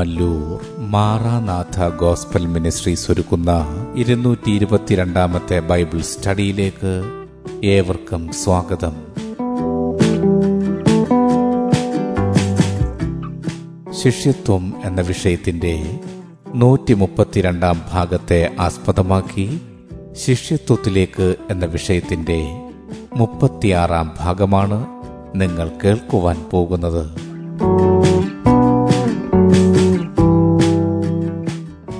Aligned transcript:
Mallur 0.00 0.60
Maranatha 0.78 1.88
gospel 1.88 2.46
ministries 2.46 3.10
ഒരുക്കുന്ന 3.10 3.66
ഇരുന്നൂറ്റി 3.96 4.50
ഇരുപത്തിരണ്ടാമത്തെ 4.50 5.58
ബൈബിൾ 5.60 6.00
സ്റ്റഡിയിലേക്ക് 6.00 7.02
ഏവർക്കും 7.64 8.32
സ്വാഗതം. 8.32 8.94
ശിഷ്യത്വം 13.92 14.74
എന്ന 14.84 15.00
വിഷയത്തിന്റെ 15.00 16.00
നൂറ്റി 16.54 16.94
മുപ്പത്തിരണ്ടാം 16.94 17.82
ഭാഗത്തെ 17.92 18.50
ആസ്പദമാക്കി 18.60 19.60
ശിഷ്യത്വത്തിലേക്ക് 20.26 21.36
എന്ന 21.50 21.64
വിഷയത്തിന്റെ 21.64 22.70
മുപ്പത്തിയാറാം 23.16 24.16
ഭാഗമാണ് 24.20 24.86
നിങ്ങൾ 25.34 25.70
കേൾക്കുവാൻ 25.84 26.44
പോകുന്നത്. 26.50 27.29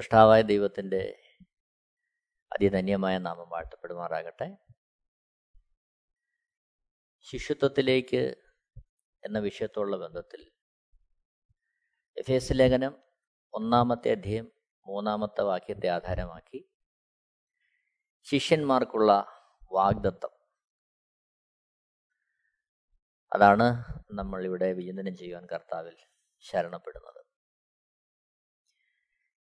സൃഷ്ടാവായ 0.00 0.40
ദൈവത്തിന്റെ 0.40 1.22
അതിധന്യമായ 2.52 3.18
നാമം 3.18 3.48
വാഴ്ത്തപ്പെടുമാറാകട്ടെ. 3.48 4.56
ശിശുത്വത്തിലേക്ക് 7.20 8.36
എന്ന 9.24 9.38
വിഷയത്തോടുള്ള 9.38 9.96
ബന്ധത്തിൽ 9.96 10.50
എഫ് 12.16 12.32
എസ് 12.32 12.52
ലേഖനം 12.52 13.02
ഒന്നാമത്തെ 13.52 14.10
അധ്യയം 14.10 14.52
മൂന്നാമത്തെ 14.86 15.42
വാക്യത്തെ 15.42 15.88
ആധാരമാക്കി 15.88 16.70
ശിഷ്യന്മാർക്കുള്ള 18.22 19.26
വാഗ്ദത്തം. 19.72 20.30
അതാണ് 23.32 23.84
നമ്മളിവിടെ 24.12 24.72
വിചിന്തനം 24.72 25.16
ചെയ്യുവാൻ 25.16 25.46
കർത്താവിൽ 25.46 25.96
ശരണപ്പെടുന്നത്. 26.38 27.19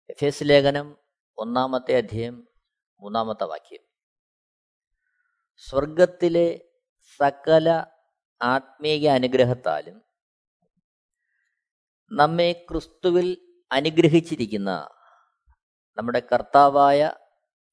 എഫ് 0.09 0.25
എസ് 0.25 0.45
ലേഖനം 0.45 0.97
ഒന്നാമത്തെ 1.39 1.97
അധ്യയം 1.97 2.49
മൂന്നാമത്തെ 3.01 3.45
വാക്യം. 3.45 3.83
സ്വർഗത്തിലെ 5.57 6.69
സകല 7.17 7.87
ആത്മീയ 8.43 9.09
അനുഗ്രഹത്താലും 9.09 10.05
നമ്മെ 12.13 12.67
ക്രിസ്തുവിൽ 12.71 13.59
അനുഗ്രഹിച്ചിരിക്കുന്ന 13.73 14.89
നമ്മുടെ 15.97 16.23
കർത്താവായ 16.33 17.13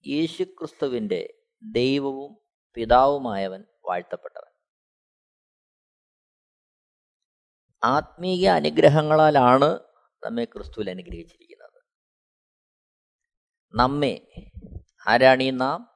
യേശു 0.07 0.43
ക്രിസ്തുവിന്റെ 0.43 1.33
ദൈവവും 1.63 2.37
പിതാവുമായവൻ 2.73 3.63
വാഴ്ത്തപ്പെട്ടവൻ. 3.85 4.51
ആത്മീയ 7.83 8.49
അനുഗ്രഹങ്ങളാലാണ് 8.49 9.79
നമ്മെ 10.25 10.45
ക്രിസ്തുവിൽ 10.45 10.89
അനുഗ്രഹിച്ചിരിക്കുന്നത്. 10.89 11.52
നമ്മെ 13.75 14.27
ആരാണ് 15.07 15.61
നാം? 15.61 15.89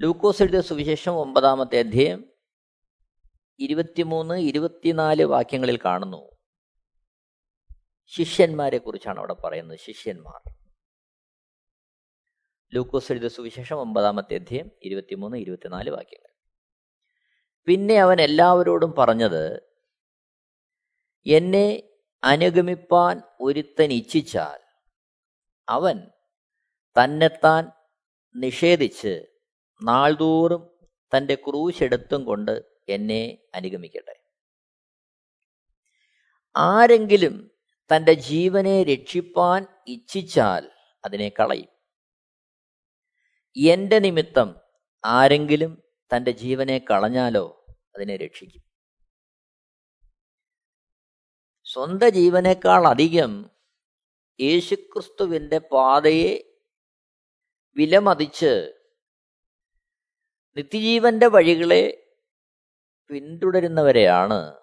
ലൂക്കോസ് 0.00 0.42
എഴുതിയ 0.42 0.60
സുവിശേഷം 0.60 1.12
ഒമ്പതാമത്തെ 1.12 1.78
അധ്യയം 1.78 2.24
ഇരുപത്തിമൂന്ന് 3.58 4.34
ഇരുപത്തിനാല് 4.34 5.24
വാക്യങ്ങളിൽ 5.24 5.78
കാണുന്നു. 5.84 6.30
ശിഷ്യന്മാരെ 8.06 8.78
കുറിച്ചാണ് 8.78 9.18
അവിടെ 9.18 9.32
പറയുന്നത്. 9.32 9.78
ശിഷ്യന്മാർ. 9.78 10.54
ലൂക്കോസ് 12.74 13.12
എഴുതിയ 13.12 13.28
സുവിശേഷം 13.28 13.76
ഒമ്പതാമത്തെ 13.76 14.34
അധ്യയം 14.34 14.70
ഇരുപത്തിമൂന്ന് 14.82 15.36
ഇരുപത്തിനാല് 15.36 15.90
വാക്യങ്ങൾ. 15.90 16.34
പിന്നെ 17.66 17.94
അവൻ 17.94 18.20
എല്ലാവരോടും 18.20 18.94
പറഞ്ഞത് 18.98 19.62
എന്നെ 21.26 21.82
അനുഗമിപ്പാൻ 22.24 23.22
ഒരുത്തൻ 23.40 23.92
ഇച്ഛിച്ചാൽ 23.92 24.58
അവൻ 25.68 26.00
തന്നെത്താൻ 26.98 27.70
നിഷേധിച്ച് 28.36 29.26
നാൾതോറും 29.82 30.70
തന്റെ 31.16 31.34
ക്രൂശെടുത്തും 31.34 32.24
കൊണ്ട് 32.24 32.62
എന്നെ 32.88 33.38
അനുഗമിക്കട്ടെ. 33.54 34.20
ആരെങ്കിലും 36.56 37.50
തന്റെ 37.96 38.12
ജീവനെ 38.12 38.82
രക്ഷിപ്പാൻ 38.82 39.66
ഇച്ഛിച്ചാൽ 39.86 40.70
അതിനെ 41.04 41.28
കളയും. 41.28 41.68
എന്റെ 43.56 43.98
നിമിത്തം 43.98 44.56
ആരെങ്കിലും 45.04 45.82
തന്റെ 46.16 46.30
ജീവനെ 46.30 46.78
കളഞ്ഞാലോ 46.78 47.66
അതിനെ 47.94 48.16
രക്ഷിക്കും. 48.16 48.62
സ്വന്തം 51.64 52.08
ജീവനേക്കാൾ 52.08 52.86
അധികം 52.86 53.50
യേശുക്രിസ്തുവിന്റെ 54.40 55.58
പാതയെ 55.58 56.55
വിലമതിച്ച് 57.76 58.72
നിത്യജീവന്റെ 60.56 61.26
വഴികളെ 61.26 62.12
പിന്തുടരുന്നവരെയാണ് 63.08 64.56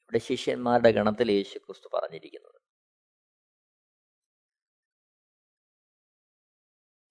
ഇവിടെ 0.00 0.18
ശിഷ്യന്മാരുടെ 0.18 0.90
ഗണത്തിൽ 0.90 1.30
യേശു 1.32 1.58
ക്രിസ്തു 1.58 1.90
പറഞ്ഞിരിക്കുന്നത്. 1.94 2.60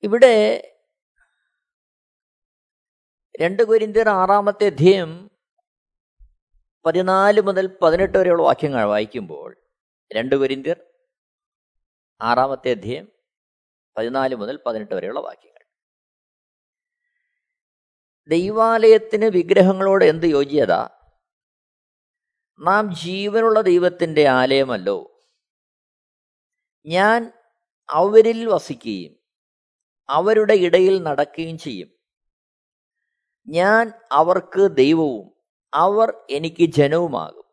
ഇവിടെ 0.03 0.33
രണ്ട് 3.41 3.63
കുരിന്തിയർ 3.63 4.09
ആറാമത്തെ 4.09 4.65
അധ്യയം 4.65 5.29
പതിനാല് 6.85 7.41
മുതൽ 7.41 7.77
പതിനെട്ട് 7.81 8.17
വരെയുള്ള 8.17 8.43
വാക്യങ്ങൾ 8.43 8.83
വായിക്കുമ്പോൾ 8.83 9.55
രണ്ട് 10.15 10.35
കുരിന്തിയർ 10.35 10.81
ആറാമത്തെ 12.21 12.71
അധ്യയം 12.71 13.18
പതിനാല് 13.99 14.35
മുതൽ 14.35 14.59
പതിനെട്ട് 14.65 14.95
വരെയുള്ള 14.95 15.19
വാക്യങ്ങൾ. 15.19 15.65
ദൈവാലയത്തിന് 18.27 19.25
വിഗ്രഹങ്ങളോട് 19.25 20.05
എന്ത് 20.05 20.25
യോജ്യത? 20.25 20.73
നാം 22.59 22.95
ജീവനുള്ള 22.95 23.61
ദൈവത്തിന്റെ 23.61 24.27
ആലയമല്ലോ. 24.27 25.21
ഞാൻ 26.85 27.31
അവരിൽ 27.89 28.45
വസിക്കുകയും 28.45 29.15
അവരുടെ 30.09 30.53
ഇടയിൽ 30.53 31.03
നടക്കുകയും 31.03 31.57
ചെയ്യും. 31.57 31.91
ഞാൻ 33.47 33.91
അവർക്ക് 34.11 34.67
ദൈവവും 34.71 35.31
അവർ 35.73 36.13
എനിക്ക് 36.29 36.65
ജനവുമാകും 36.65 37.45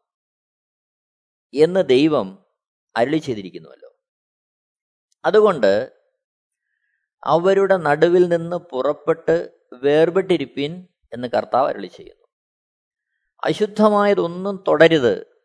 എന്ന് 1.54 1.88
ദൈവം 1.88 2.46
അരുളി 2.96 3.16
ചെയ്തിരിക്കുന്നുവല്ലോ. 3.16 3.96
അതുകൊണ്ട് 5.24 5.95
അവരുടെ 7.26 7.76
നടുവിൽ 7.76 8.28
നിന്ന് 8.28 8.56
പുറപ്പെട്ട് 8.56 9.50
വേർപെട്ടിരിപ്പിൻ 9.72 10.88
എന്ന് 11.12 11.28
കർത്താവ് 11.28 11.69
അരളി 11.69 11.87
ചെയ്യുന്നു. 11.87 12.26
അശുദ്ധമായതൊന്നും 13.44 14.64
തുടരുത്. 14.69 15.44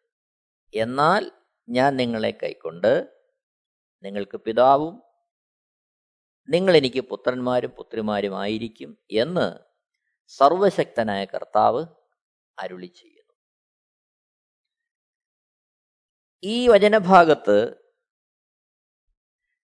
എന്നാൽ 0.73 1.31
ഞാൻ 1.69 1.95
നിങ്ങളെ 1.95 2.31
കൈക്കൊണ്ട് 2.31 3.13
നിങ്ങൾക്ക് 4.03 4.37
പിതാവും 4.37 5.03
നിങ്ങൾ 6.49 6.77
എനിക്ക് 6.77 7.01
പുത്രന്മാരും 7.01 7.69
പുത്രിമാരുമായിരിക്കും 7.69 8.97
എന്ന് 9.11 9.59
സർവശക്തനായ 10.27 11.25
കർത്താവ് 11.25 11.85
അരുളി 12.59 12.85
ചെയ്യുന്നു. 12.85 13.33
ഈ 16.43 16.67
വചനഭാഗത്ത് 16.67 17.80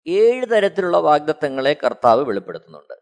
ഏഴ് 0.07 0.45
തരത്തിലുള്ള 0.45 0.97
വാഗ്ദത്തങ്ങളെ 0.97 1.73
കർത്താവ് 1.73 2.23
വെളിപ്പെടുത്തുന്നുണ്ട്. 2.23 2.93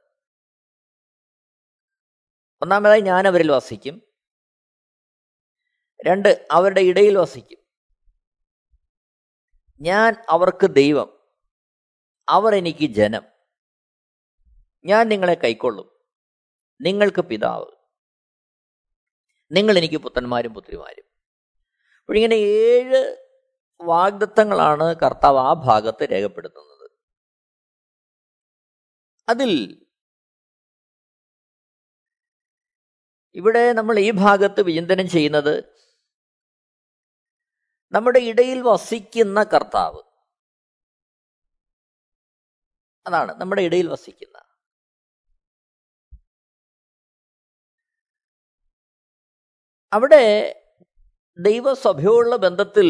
ഒന്നാമതായി 2.62 3.02
ഞാൻ 3.02 3.28
അവരിൽ 3.28 3.52
വസിക്കും. 3.52 4.02
രണ്ട് 6.08 6.48
അവരുടെ 6.52 6.82
ഇടയിൽ 6.82 7.18
വസിക്കും. 7.18 7.58
ഞാൻ 9.82 10.26
അവർക്ക് 10.30 10.68
ദൈവം. 10.68 11.20
അവർ 12.30 12.56
എനിക്ക് 12.56 12.86
ജനം. 12.86 13.24
ഞാൻ 14.86 15.08
നിങ്ങളെ 15.08 15.34
കൈക്കൊള്ളും. 15.34 15.92
നിങ്ങൾക്ക് 16.82 17.22
പിതാവ്. 17.22 17.66
നിങ്ങൾ 19.52 19.78
എനിക്ക് 19.78 19.98
പുത്രന്മാരും 19.98 20.54
പുത്രിമാരും. 20.54 21.06
ഇങ്ങനെ 22.16 22.36
ഏഴ് 22.36 23.18
വാഗ്ദത്തങ്ങളാണ് 23.82 24.96
കർത്താവ് 24.96 25.38
ആ 25.38 25.54
ഭാഗത്ത് 25.54 26.08
രേഖപ്പെടുത്തുന്നത്. 26.12 26.75
അതിൽ 29.30 29.82
ഇവിടെ 33.36 33.74
നമ്മൾ 33.74 34.00
ഈ 34.00 34.12
ഭാഗത്ത് 34.12 34.62
വിചിന്തനം 34.62 35.10
ചെയ്യുന്നത് 35.10 35.76
നമ്മുടെ 37.92 38.20
ഇടയിൽ 38.20 38.62
വസിക്കുന്ന 38.62 39.44
കർത്താവ്. 39.44 40.02
അതാണ് 43.08 43.32
നമ്മുടെ 43.42 43.62
ഇടയിൽ 43.62 43.88
വസിക്കുന്ന. 43.88 44.38
അവിടെ 49.94 50.26
ദൈവസഭയോടുള്ള 51.40 52.36
ബന്ധത്തിൽ 52.36 52.90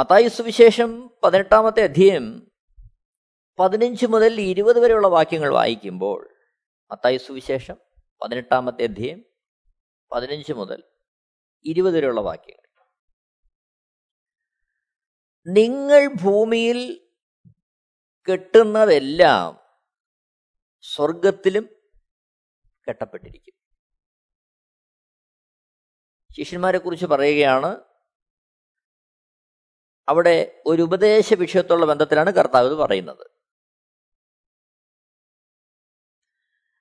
മത്തായി 0.00 0.28
സുവിശേഷം 0.28 1.10
പതിനെട്ടാമത്തെ 1.22 1.82
അധ്യയം 1.82 2.52
പതിനഞ്ച് 3.58 4.06
മുതൽ 4.06 4.40
ഇരുപത് 4.40 4.80
വരെയുള്ള 4.80 5.08
വാക്യങ്ങൾ 5.08 5.52
വായിക്കുമ്പോൾ 5.52 6.34
മത്തായി 6.90 7.16
സുവിശേഷം 7.16 7.76
പതിനെട്ടാമത്തെ 8.22 8.82
അധ്യയം 8.82 9.24
പതിനഞ്ച് 10.12 10.52
മുതൽ 10.52 10.82
ഇരുപത് 11.64 11.96
വരെയുള്ള 11.96 12.20
വാക്യങ്ങൾ. 12.20 12.84
നിങ്ങൾ 15.46 16.08
ഭൂമിയിൽ 16.22 17.08
കെട്ടുന്നതെല്ലാം 18.30 19.60
സ്വർഗത്തിലും 20.80 21.68
കെട്ടപ്പെട്ടിരിക്കും. 22.88 23.54
ശിഷ്യന്മാരെ 26.32 26.78
കുറിച്ച് 26.78 27.06
പറയുകയാണ് 27.06 27.89
അവിടെ 30.10 30.62
ഒരു 30.66 30.82
ഉപദേശ 30.82 31.34
വിഷയത്തുള്ള 31.34 31.86
ബന്ധത്തിലാണ് 31.86 32.30
കർത്താവ് 32.30 32.74
പറയുന്നത്. 32.74 33.30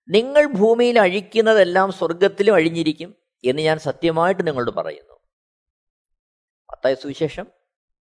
നിങ്ങൾ 0.10 0.46
ഭൂമിയിൽ 0.46 1.00
അഴിക്കുന്നതെല്ലാം 1.00 1.92
സ്വർഗത്തിലും 1.92 2.56
അഴിഞ്ഞിരിക്കും 2.56 3.16
എന്ന് 3.46 3.62
ഞാൻ 3.62 3.80
സത്യമായിട്ട് 3.80 4.48
നിങ്ങളോട് 4.48 4.72
പറയുന്നു. 4.72 5.20
പത്തായ 6.72 6.96
സുവിശേഷം 6.96 7.48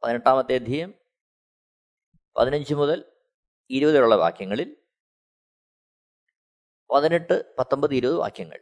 പതിനെട്ടാമത്തെ 0.02 0.54
അധ്യയം 0.54 0.94
പതിനഞ്ച് 2.36 2.74
മുതൽ 2.74 3.04
ഇരുപതിലുള്ള 3.70 4.14
വാക്യങ്ങളിൽ 4.14 4.76
പതിനെട്ട് 6.94 7.56
പത്തൊമ്പത് 7.58 7.94
ഇരുപത് 7.94 8.16
വാക്യങ്ങൾ. 8.16 8.58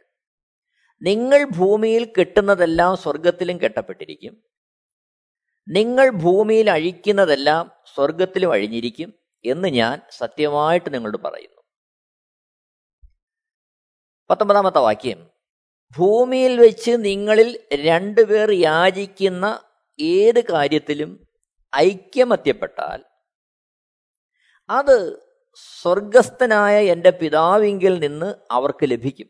നിങ്ങൾ 1.01 1.45
ഭൂമിയിൽ 1.57 2.13
കെട്ടുന്നതെല്ലാം 2.19 2.97
സ്വർഗത്തിലും 2.97 3.57
കെട്ടപ്പെട്ടിരിക്കും. 3.61 4.43
നിങ്ങൾ 5.71 6.09
ഭൂമിയിൽ 6.09 6.69
അഴിക്കുന്നതെല്ലാം 6.69 7.71
സ്വർഗത്തിലും 7.95 8.53
അഴിഞ്ഞിരിക്കും 8.53 9.13
എന്ന് 9.45 9.67
ഞാൻ 9.67 10.01
സത്യമായിട്ട് 10.11 10.93
നിങ്ങളോട് 10.93 11.17
പറയുന്നു. 11.17 11.61
പത്തൊമ്പതാമത്തെ 14.29 14.79
വാക്യം. 14.79 15.29
ഭൂമിയിൽ 15.97 16.61
വെച്ച് 16.61 16.91
നിങ്ങളിൽ 16.91 17.67
രണ്ടുപേർ 17.73 18.51
യാചിക്കുന്ന 18.51 19.63
ഏത് 19.99 20.51
കാര്യത്തിലും 20.51 21.27
ഐക്യമത്യപ്പെട്ടാൽ 21.75 23.05
അത് 24.69 25.19
സ്വർഗസ്ഥനായ 25.81 26.91
എന്റെ 26.91 27.09
പിതാവിങ്കിൽ 27.09 27.99
നിന്ന് 27.99 28.35
അവർക്ക് 28.51 28.83
ലഭിക്കും. 28.83 29.29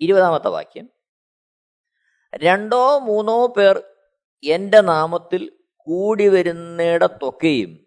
ഇരുപതാമത്തെ 0.00 0.48
വാക്യം. 0.48 0.90
രണ്ടോ 2.32 2.98
മൂന്നോ 2.98 3.46
പേർ 3.46 3.84
എന്റെ 4.44 4.80
നാമത്തിൽ 4.80 5.50
കൂടി 5.76 6.28
വരുന്നിടത്തൊക്കെയും 6.28 7.86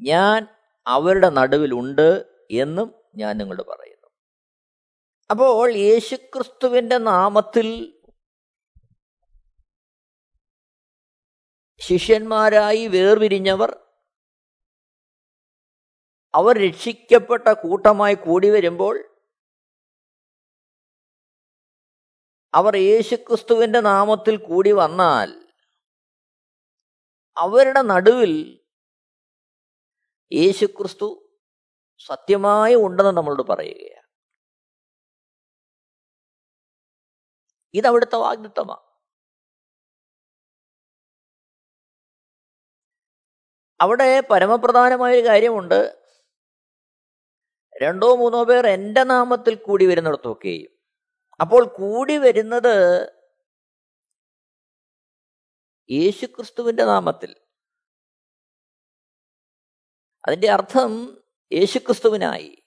ഞാൻ 0.00 0.46
അവരുടെ 0.86 1.28
നടുവിലുണ്ട് 1.28 2.26
എന്നും 2.50 2.94
ഞാൻ 3.16 3.38
നിങ്ങളോട് 3.38 3.68
പറയുന്നു. 3.68 4.08
അപ്പോൾ 5.30 5.70
യേശുക്രിസ്തുവിന്റെ 5.76 6.98
നാമത്തിൽ 6.98 7.92
ശിഷ്യന്മാരായി 11.80 12.86
വേർപിരിഞ്ഞവർ 12.86 13.78
അവർ 16.34 16.58
രക്ഷിക്കപ്പെട്ട 16.58 17.48
കൂട്ടമായി 17.48 18.14
കൂടി 18.14 18.50
വരുമ്പോൾ 18.50 19.15
അവർ 22.54 22.76
യേശുക്രിസ്തുവിന്റെ 22.76 23.80
നാമത്തിൽ 23.80 24.36
കൂടി 24.36 24.72
വന്നാൽ 24.72 25.46
അവരുടെ 27.36 27.82
നടുവിൽ 27.82 28.60
യേശുക്രിസ്തു 30.32 31.28
സത്യമായി 31.98 32.74
ഉണ്ടെന്ന് 32.74 33.16
നമ്മളോട് 33.16 33.42
പറയുകയാണ്. 33.42 34.06
ഇതവിടുത്തെ 37.74 38.16
വാഗ്ദത്വമാണ് 38.16 38.86
അവിടെ 43.80 44.20
പരമപ്രധാനമായൊരു 44.20 45.26
കാര്യമുണ്ട്. 45.26 46.00
രണ്ടോ 47.82 48.16
മൂന്നോ 48.16 48.44
പേർ 48.44 48.66
എന്റെ 48.66 49.04
നാമത്തിൽ 49.04 49.54
കൂടി 49.54 49.86
വരുന്നിടത്തൊക്കെയും 49.86 50.75
അപ്പോൾ 51.40 51.66
കൂടി 51.66 52.16
വരുന്നത് 52.16 53.06
യേശുക്രിസ്തുവിന്റെ 55.90 56.84
നാമത്തിൽ. 56.84 57.36
അതിന്റെ 60.28 60.50
അർത്ഥം 60.50 61.22
യേശുക്രിസ്തുവിനായി. 61.52 62.62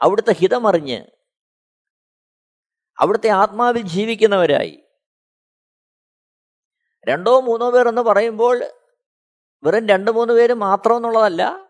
അവിടുത്തെ 0.00 0.32
ഹിതമറിഞ്ഞ് 0.32 1.04
അവിടുത്തെ 2.98 3.28
ആത്മാവിൽ 3.28 3.82
ജീവിക്കുന്നവരായി. 3.82 4.82
രണ്ടോ 7.08 7.40
മൂന്നോ 7.40 7.70
പേർ 7.70 7.88
എന്ന് 7.88 8.02
പറയുമ്പോൾ 8.02 8.64
വെറും 9.62 9.88
രണ്ട് 9.88 10.10
മൂന്ന് 10.10 10.34
പേര് 10.34 10.52
മാത്രം 10.52 10.96
എന്നുള്ളതല്ല 10.96 11.68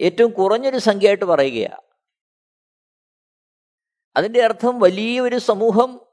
ഏറ്റവും 0.00 0.30
കുറഞ്ഞൊരു 0.30 0.78
സംഖ്യയായിട്ട് 0.78 1.24
പറയുകയാണ് 1.24 1.87
അതിന്റെ 4.18 4.44
അർത്ഥം 4.44 4.78
വലിയൊരു 4.78 5.38
സമൂഹം 5.38 6.06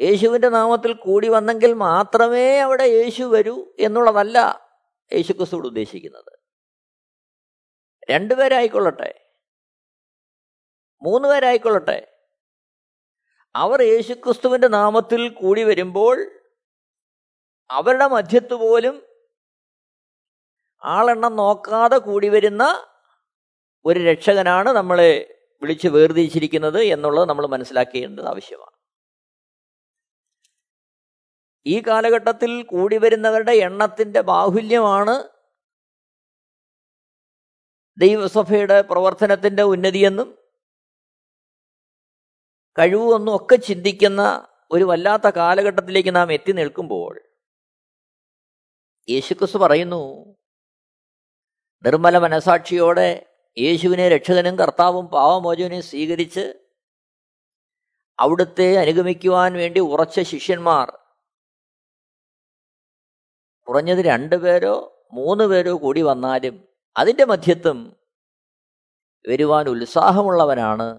യേശുവിന്റെ 0.00 0.48
നാമത്തിൽ 0.48 0.92
കൂടി 0.92 1.28
വന്നെങ്കിൽ 1.28 1.72
മാത്രമേ 1.72 2.58
അവിടെ 2.58 2.82
യേശു 2.82 3.22
വരൂ 3.22 3.72
എന്നുള്ളതല്ല 3.78 4.68
യേശുക്രിസ്തുവോട് 5.14 5.66
ഉദ്ദേശിക്കുന്നത്. 5.66 6.38
രണ്ടുപേരായിക്കൊള്ളട്ടെ. 8.10 9.28
മൂന്ന് 11.02 11.28
പേരായിക്കൊള്ളട്ടെ 11.28 12.18
അവർ 13.54 13.82
യേശുക്രിസ്തുവിന്റെ 13.82 14.68
നാമത്തിൽ 14.68 15.28
കൂടി 15.28 15.62
വരുമ്പോൾ 15.62 16.30
അവരുടെ 17.70 18.06
മധ്യത്ത് 18.06 18.54
പോലും 18.54 19.02
ആളെണ്ണം 20.84 21.36
നോക്കാതെ 21.36 21.98
കൂടി 21.98 22.28
വരുന്ന 22.28 22.86
ഒരു 23.84 24.00
രക്ഷകനാണ് 24.00 24.70
നമ്മളെ 24.70 25.33
വിളിച്ച് 25.64 25.88
വേർതിരിച്ചിരിക്കുന്നത് 25.96 26.80
എന്നുള്ളത് 26.94 27.28
നമ്മൾ 27.30 27.46
മനസ്സിലാക്കേണ്ടത് 27.54 28.26
ആവശ്യമാണ്. 28.32 28.74
ഈ 31.66 31.76
കാലഘട്ടത്തിൽ 31.86 32.50
കൂടി 32.62 32.96
വരുന്നവരുടെ 33.04 33.52
എണ്ണത്തിന്റെ 33.66 34.20
ബാഹുല്യമാണ് 34.30 35.14
ദൈവസഭയുടെ 37.98 38.78
പ്രവർത്തനത്തിന്റെ 38.90 39.64
ഉന്നതിയെന്നും 39.72 40.28
കഴിവൊന്നും 42.78 43.32
ഒക്കെ 43.36 43.56
ചിന്തിക്കുന്ന 43.68 44.22
ഒരു 44.70 44.84
വല്ലാത്ത 44.90 45.26
കാലഘട്ടത്തിലേക്ക് 45.36 46.12
നാം 46.16 46.32
എത്തി 46.32 46.52
നിൽക്കുമ്പോൾ 46.52 47.12
യേശുക്രിസ്തു 49.08 49.58
പറയുന്നു 49.58 50.00
നിർമ്മല 51.84 52.18
മനസാക്ഷിയോടെ 52.18 53.08
യേശുവിനെ 53.58 54.08
രക്ഷകനും 54.08 54.58
കർത്താവും 54.58 55.06
പാവമോചനയും 55.06 55.82
സ്വീകരിച്ച് 55.82 56.54
അവിടുത്തെ 58.20 58.78
അനുഗമിക്കുവാൻ 58.78 59.52
വേണ്ടി 59.52 59.80
ഉറച്ച 59.80 60.20
ശിഷ്യന്മാർ. 60.20 60.98
കുറഞ്ഞത് 63.66 63.98
രണ്ടു 63.98 64.36
പേരോ 64.36 65.06
മൂന്ന് 65.12 65.44
പേരോ 65.44 65.74
കൂടി 65.74 66.02
വന്നാലും 66.02 66.68
അതിന്റെ 66.96 67.24
മധ്യത്തും 67.24 67.96
വരുവാൻ 69.28 69.68
ഉത്സാഹമുള്ളവനാണ് 69.68 70.98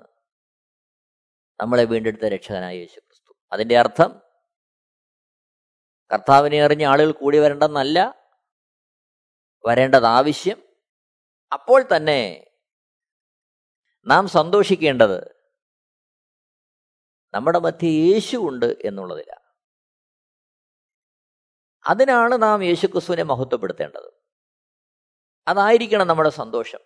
നമ്മളെ 1.61 1.83
വീണ്ടെടുത്ത 1.83 2.25
രക്ഷകനായ 2.25 2.77
യേശു 2.77 2.99
ക്രിസ്തു 2.99 3.35
അതിന്റെ 3.51 3.77
അർത്ഥം 3.77 4.21
കർത്താവിനെ 6.13 6.63
അറിഞ്ഞ 6.63 6.85
ആളുകൾ 6.85 7.11
കൂടി 7.11 7.37
വരേണ്ടെന്നല്ല 7.37 8.21
വരേണ്ടത് 9.65 10.05
ആവശ്യം 10.05 10.64
അപ്പോൾ 11.55 11.83
തന്നെ 11.97 12.45
നാം 14.07 14.27
സന്തോഷിക്കേണ്ടത് 14.27 15.35
നമ്മുടെ 17.33 17.59
മധ്യ 17.59 17.87
യേശു 17.87 18.37
ഉണ്ട് 18.37 18.65
എന്നുള്ളതിലാണ് 18.65 19.45
അതിനാണ് 21.85 22.41
നാം 22.41 22.63
യേശുക്രിസ്തുവിനെ 22.63 23.23
മഹത്വപ്പെടുത്തേണ്ടത്. 23.23 24.09
അതായിരിക്കണം 25.47 26.07
നമ്മുടെ 26.07 26.29
സന്തോഷം. 26.29 26.79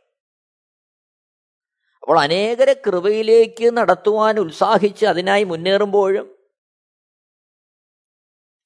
അപ്പോൾ 2.01 2.19
അനേകരെ 2.19 2.81
കൃപയിലേക്ക് 2.87 3.77
നടത്തുവാൻ 3.77 4.39
ഉത്സാഹിച്ച് 4.39 5.05
അതിനായി 5.05 5.43
മുന്നേറുമ്പോഴും 5.43 6.35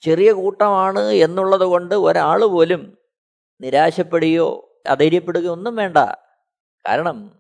ചെറിയ 0.02 0.32
കൂട്ടമാണ് 0.32 1.00
എന്നുള്ളത് 1.00 1.62
കൊണ്ട് 1.62 1.96
ഒരാൾ 1.96 2.46
പോലും 2.46 2.98
നിരാശപ്പെടുകയോ 3.62 4.73
അധൈര്യപ്പെടുകയോ 4.86 5.52
ഒന്നും 5.52 5.76
വേണ്ട. 5.76 5.98
കാരണം 6.88 7.40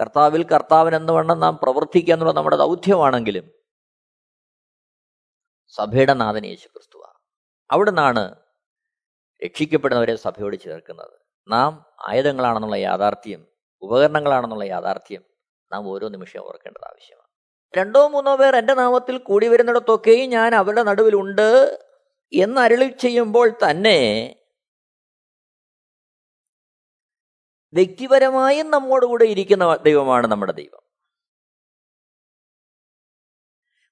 കർത്താവിൽ 0.00 0.42
കർത്താവൻ 0.44 0.96
എന്ന് 0.96 1.12
വേണം 1.12 1.40
നാം 1.40 1.58
പ്രവർത്തിക്കുക 1.62 2.12
എന്നുള്ള 2.12 2.32
നമ്മുടെ 2.32 2.56
ദൗത്യമാണെങ്കിലും 2.56 3.50
സഭയുടെ 5.68 6.14
നാഥൻ 6.14 6.46
യേശു 6.46 6.68
ക്രിസ്തുവാണ് 6.68 7.18
അവിടെ 7.70 7.90
നിന്നാണ് 7.90 8.36
രക്ഷിക്കപ്പെടുന്നവരെ 9.44 10.16
സഭയോട് 10.16 10.60
ചേർക്കുന്നത്. 10.60 11.18
നാം 11.48 11.84
ആയുധങ്ങളാണെന്നുള്ള 12.08 12.76
യാഥാർത്ഥ്യം 12.76 13.46
ഉപകരണങ്ങളാണെന്നുള്ള 13.82 14.64
യാഥാർത്ഥ്യം 14.64 15.24
നാം 15.72 15.88
ഓരോ 15.88 16.08
നിമിഷവും 16.08 16.44
ഓർക്കേണ്ടത് 16.46 16.84
ആവശ്യമാണ്. 16.84 17.28
രണ്ടോ 17.76 18.08
മൂന്നോ 18.08 18.36
പേർ 18.36 18.56
എന്റെ 18.56 18.74
നാമത്തിൽ 18.74 19.18
കൂടി 19.18 19.48
വരുന്നിടത്തൊക്കെയും 19.48 20.30
ഞാൻ 20.30 20.54
അവരുടെ 20.54 20.82
നടുവിലുണ്ട് 20.82 21.78
എന്ന് 22.32 22.60
അരുളി 22.60 22.88
ചെയ്യുമ്പോൾ 22.88 23.52
തന്നെ 23.70 23.98
വ്യക്തിപരമായും 27.72 28.70
നമ്മോടുകൂടെ 28.70 29.24
ഇരിക്കുന്ന 29.24 29.76
ദൈവമാണ് 29.76 30.26
നമ്മുടെ 30.26 30.52
ദൈവം. 30.52 30.80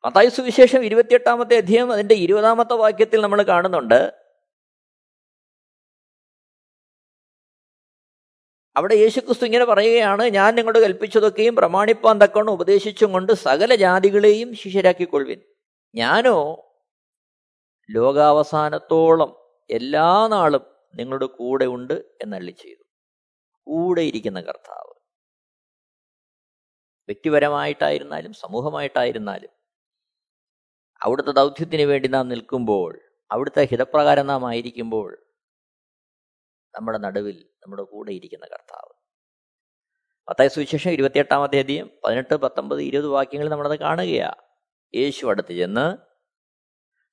മത്തായ 0.07 0.29
സുവിശേഷം 0.29 0.85
ഇരുപത്തിയെട്ടാമത്തെ 0.85 1.57
അധ്യയം 1.57 1.93
അതിന്റെ 1.93 2.15
ഇരുപതാമത്തെ 2.15 2.75
വാക്യത്തിൽ 2.75 3.21
നമ്മൾ 3.21 3.43
കാണുന്നുണ്ട്. 3.43 4.29
അവിടെ 8.77 8.95
യേശുക്രിസ്തു 8.95 9.45
ഇങ്ങനെ 9.45 9.65
പറയുകയാണ് 9.65 10.23
ഞാൻ 10.23 10.55
നിങ്ങളോട് 10.55 10.79
കൽപ്പിച്ചതൊക്കെയും 10.79 11.57
പ്രമാണിപ്പാൻ 11.57 12.19
തക്കവണ്ണം 12.19 12.53
ഉപദേശിച്ചും 12.53 13.13
കൊണ്ട് 13.13 13.33
സകല 13.33 13.75
ജാതികളെയും 13.75 14.55
ശിഷ്യരാക്കിക്കൊള്ളുവിൻ. 14.55 15.41
ഞാനോ 15.95 16.65
ലോകാവസാനത്തോളം 17.91 19.31
എല്ലാ 19.71 20.29
നാളും 20.29 20.61
നിങ്ങളുടെ 20.95 21.27
കൂടെ 21.27 21.65
ഉണ്ട് 21.65 21.95
എന്നള്ളി 21.95 22.51
ചെയ്തു. 22.51 22.78
കൂടെ 23.69 24.01
ഇരിക്കുന്ന 24.01 24.41
കർത്താവ്. 24.41 24.95
വ്യക്തിപരമായിട്ടായിരുന്നാലും 27.09 28.33
സമൂഹമായിട്ടായിരുന്നാലും 28.33 29.51
അവിടുത്തെ 31.03 31.31
ദൗത്യത്തിന് 31.31 31.83
വേണ്ടി 31.83 32.09
നാം 32.09 32.29
നിൽക്കുമ്പോൾ 32.29 33.01
അവിടുത്തെ 33.31 33.65
ഹിതപ്രകാരം 33.65 34.27
നാം 34.27 34.49
ആയിരിക്കുമ്പോൾ 34.49 35.27
നമ്മുടെ 36.75 36.99
നടുവിൽ 36.99 37.49
നമ്മുടെ 37.63 37.83
കൂടെ 37.83 38.13
ഇരിക്കുന്ന 38.13 38.47
കർത്താവ്. 38.47 38.93
പത്തായ 40.29 40.49
സുവിശേഷം 40.49 40.91
ഇരുപത്തിയെട്ടാമത്തെ 40.91 41.59
അധികം 41.59 41.91
പതിനെട്ട് 42.05 42.35
പത്തൊമ്പത് 42.35 42.81
ഇരുപത് 42.83 43.07
വാക്യങ്ങൾ 43.07 43.49
നമ്മളത് 43.49 43.79
കാണുകയാ. 43.79 44.35
യേശു 44.95 45.27
അടുത്ത് 45.27 45.53
ചെന്ന് 45.53 45.87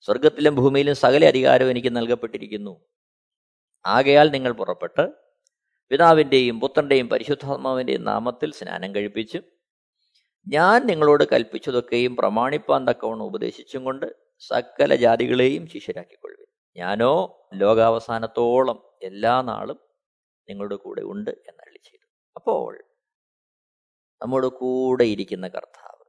സ്വർഗത്തിലും 0.05 0.55
ഭൂമിയിലും 0.55 0.95
സകല 0.95 1.25
അധികാരവും 1.25 1.69
എനിക്ക് 1.69 1.95
നൽകപ്പെട്ടിരിക്കുന്നു. 1.95 2.73
ആകയാൽ 3.85 4.29
നിങ്ങൾ 4.29 4.51
പുറപ്പെട്ട് 4.51 5.24
പിതാവിന്റെയും 5.89 6.59
പുത്രന്റെയും 6.59 7.09
പരിശുദ്ധാത്മാവിന്റെയും 7.09 8.03
നാമത്തിൽ 8.03 8.51
സ്നാനം 8.53 8.95
കഴിപ്പിച്ച് 8.95 9.37
ഞാൻ 10.47 10.85
നിങ്ങളോട് 10.85 11.23
കൽപ്പിച്ചതൊക്കെയും 11.23 12.15
പ്രമാണിപ്പാൻ 12.15 12.87
തക്കവണ്ണം 12.87 13.25
ഉപദേശിച്ചും 13.25 13.83
കൊണ്ട് 13.83 14.05
സകല 14.39 14.95
ജാതികളെയും 14.95 15.67
ശിഷ്യരാക്കിക്കൊള്ളുവിൻ. 15.67 16.47
ഞാനോ 16.77 17.13
ലോകാവസാനത്തോളം 17.53 18.93
എല്ലാ 19.01 19.41
നാളും 19.41 19.79
നിങ്ങളുടെ 20.49 20.75
കൂടെ 20.75 21.01
ഉണ്ട് 21.01 21.31
എന്നള്ളി 21.31 21.77
ചെയ്തു. 21.77 22.07
അപ്പോൾ 22.35 22.83
നമ്മുടെ 24.21 24.47
കൂടെ 24.47 25.03
ഇരിക്കുന്ന 25.03 25.47
കർത്താവ് 25.47 26.03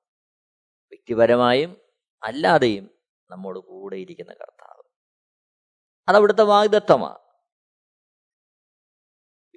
വ്യക്തിപരമായും 0.93 1.77
അല്ലാതെയും 2.23 2.91
നമ്മോട് 3.31 3.59
കൂടെ 3.59 3.97
ഇരിക്കുന്ന 3.97 4.33
കർത്താവ്. 4.33 4.83
അതവിടുത്തെ 6.09 6.43
വാഗ്ദത്തമാണ് 6.43 7.26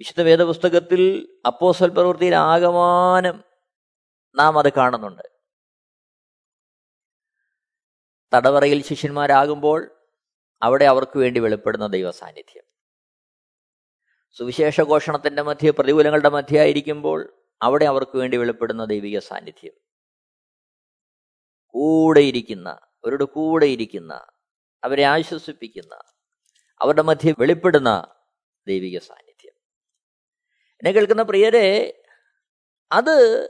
വിശുദ്ധ 0.00 0.22
വേദപുസ്തകത്തിൽ 0.22 1.02
അപ്പോസൽ 1.46 1.88
പ്രവൃത്തിയിൽ 1.88 2.34
ആകമാനം 2.34 3.44
നാം 4.34 4.58
അത് 4.58 4.72
കാണുന്നുണ്ട്. 4.72 5.22
തടവറയിൽ 8.34 8.82
ശിഷ്യന്മാരാകുമ്പോൾ 8.82 9.80
അവിടെ 10.62 10.84
അവർക്ക് 10.84 11.18
വേണ്ടി 11.18 11.40
വെളിപ്പെടുന്ന 11.40 11.86
ദൈവ 11.86 12.10
സാന്നിധ്യം 12.10 12.64
സുവിശേഷ 14.38 14.80
ഘോഷണത്തിന്റെ 14.80 15.42
മധ്യ 15.42 15.70
പ്രതികൂലങ്ങളുടെ 15.70 16.28
മധ്യയായിരിക്കുമ്പോൾ 16.28 17.46
അവിടെ 17.62 17.84
അവർക്ക് 17.84 18.16
വേണ്ടി 18.18 18.36
വെളിപ്പെടുന്ന 18.36 18.84
ദൈവിക 18.84 19.18
സാന്നിധ്യം. 19.18 19.72
കൂടെയിരിക്കുന്ന 21.66 22.68
അവരുടെ 22.68 23.24
കൂടെയിരിക്കുന്ന 23.24 24.12
അവരെ 24.84 25.02
ആശ്വസിപ്പിക്കുന്ന 25.02 25.94
അവരുടെ 26.82 27.02
മധ്യ 27.02 27.34
വെളിപ്പെടുന്ന 27.38 28.14
ദൈവിക 28.66 28.98
സാന്നിധ്യം. 28.98 29.29
എന്നെ 30.82 30.92
കേൾക്കുന്ന 30.92 31.22
പ്രിയരെ 31.22 32.02
അത് 32.92 33.48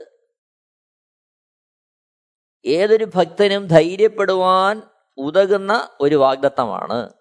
ഏതൊരു 2.65 3.05
ഭക്തനും 3.15 3.67
ധൈര്യപ്പെടുവാൻ 3.67 4.81
ഉതകുന്ന 5.17 5.97
ഒരു 6.01 6.15
വാഗ്ദത്തമാണ്. 6.15 7.13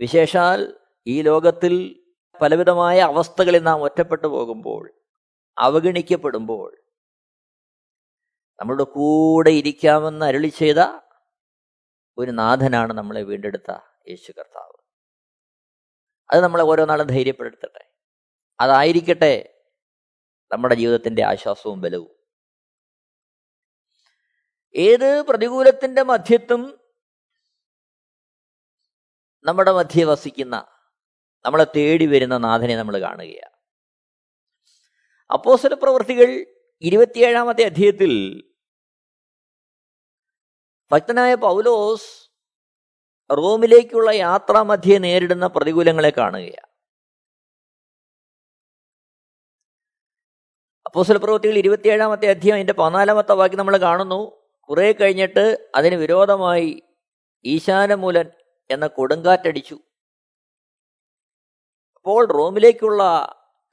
വിശേഷാൽ 0.00 0.74
ഈ 1.06 1.22
ലോകത്തിൽ 1.22 2.04
പലവിധമായ 2.42 3.00
അവസ്ഥകളിൽ 3.00 3.62
നാം 3.62 3.82
ഒറ്റപ്പെട്ടു 3.82 4.26
പോകുമ്പോൾ 4.26 4.94
അവഗണിക്കപ്പെടുമ്പോൾ 5.58 6.76
നമ്മളുടെ 8.60 8.82
കൂടെ 8.82 9.50
ഇരിക്കാമെന്ന് 9.50 10.26
അരുളി 10.26 10.48
ചെയ്ത 10.48 11.00
ഒരു 12.18 12.30
നാഥനാണ് 12.30 12.92
നമ്മളെ 12.92 13.22
വീണ്ടെടുത്ത 13.22 13.70
യേശു 14.08 14.32
കർത്താവ്. 14.32 14.82
അത് 16.30 16.40
നമ്മളെ 16.40 16.62
ഓരോ 16.62 16.84
നാളും 16.84 17.06
ധൈര്യപ്പെടുത്തട്ടെ. 17.06 17.89
അതായിരിക്കട്ടെ 18.60 19.62
നമ്മുടെ 20.52 20.74
ജീവിതത്തിന്റെ 20.74 21.24
ആശ്വാസവും 21.24 21.80
ബലവും. 21.80 22.16
ഏത് 24.74 25.22
പ്രതികൂലത്തിന്റെ 25.22 26.02
മധ്യത്തും 26.02 26.80
നമ്മുടെ 29.44 29.72
മധ്യ 29.72 30.04
വസിക്കുന്ന 30.04 30.56
നമ്മളെ 31.44 31.66
തേടി 31.76 32.06
വരുന്ന 32.06 32.38
നാഥനെ 32.38 32.76
നമ്മൾ 32.76 33.00
കാണുകയാണ്. 33.00 33.56
അപ്പോസല 35.32 35.74
പ്രവൃത്തികൾ 35.74 36.46
ഇരുപത്തിയേഴാമത്തെ 36.82 37.64
അധ്യയത്തിൽ 37.64 38.44
ഭക്തനായ 40.92 41.34
പൗലോസ് 41.34 42.30
റോമിലേക്കുള്ള 43.36 44.10
യാത്രാമധ്യേ 44.10 44.98
നേരിടുന്ന 44.98 45.46
പ്രതികൂലങ്ങളെ 45.46 46.10
കാണുകയാണ്. 46.10 46.69
അപ്പോസല 50.90 51.16
പ്രവൃത്തികൾ 51.16 51.54
ഇരുപത്തിയേഴാമത്തെ 51.58 52.26
അധ്യായം 52.30 52.54
അതിന്റെ 52.54 52.72
പതിനാലാമത്തെ 52.72 53.32
വാക്യം 53.32 53.58
നമ്മൾ 53.58 53.76
കാണുന്നു. 53.76 54.48
കുറെ 54.68 54.92
കഴിഞ്ഞിട്ട് 54.92 55.70
അതിന് 55.74 55.94
വിരോധമായി 55.94 56.82
ഈശാനമൂലൻ 57.44 58.30
എന്ന 58.70 58.86
കൊടുങ്കാറ്റടിച്ചു. 58.86 59.74
അപ്പോൾ 61.96 62.32
റോമിലേക്കുള്ള 62.32 63.02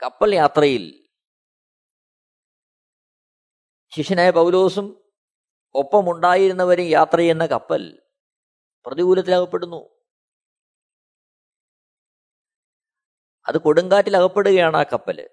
കപ്പൽ 0.04 0.36
യാത്രയിൽ 0.36 1.08
ശിഷ്യനായ 3.92 4.32
പൗലോസും 4.32 5.06
ഒപ്പമുണ്ടായിരുന്നവരും 5.76 6.86
യാത്ര 6.86 7.18
ചെയ്യുന്ന 7.18 7.46
കപ്പൽ 7.46 8.02
പ്രതികൂലത്തിലകപ്പെടുന്നു. 8.86 9.90
അത് 13.48 13.58
കൊടുങ്കാറ്റിൽ 13.58 14.18
അകപ്പെടുകയാണ് 14.18 14.78
ആ 14.78 14.84
കപ്പൽ 14.84 15.30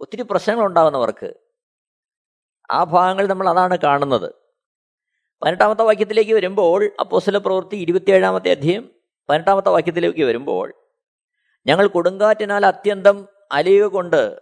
ഒത്തിരി 0.00 0.22
പ്രശ്നങ്ങൾ 0.22 0.64
ഉണ്ടാകുന്നവർക്ക് 0.64 1.34
ആ 2.70 2.84
ഭാഗങ്ങൾ 2.84 3.26
നമ്മൾ 3.26 3.48
അതാണ് 3.48 3.78
കാണുന്നത്. 3.78 4.34
പതിനെട്ടാമത്തെ 5.42 5.82
വാക്യത്തിലേക്ക് 5.82 6.32
വരുമ്പോൾ 6.32 6.90
അപ്പോസ്തല 7.00 7.38
പ്രവൃത്തി 7.38 7.76
ഇരുപത്തിയേഴാമത്തെ 7.76 8.50
അധ്യയം 8.50 8.90
പതിനെട്ടാമത്തെ 9.28 9.68
വാക്യത്തിലേക്ക് 9.68 10.24
വരുമ്പോൾ 10.24 10.74
ഞങ്ങൾ 11.66 11.86
കൊടുങ്കാറ്റിനാൽ 11.86 12.66
അത്യന്തം 12.66 13.28
അലയുക 13.52 13.86
കൊണ്ട് 13.86 14.40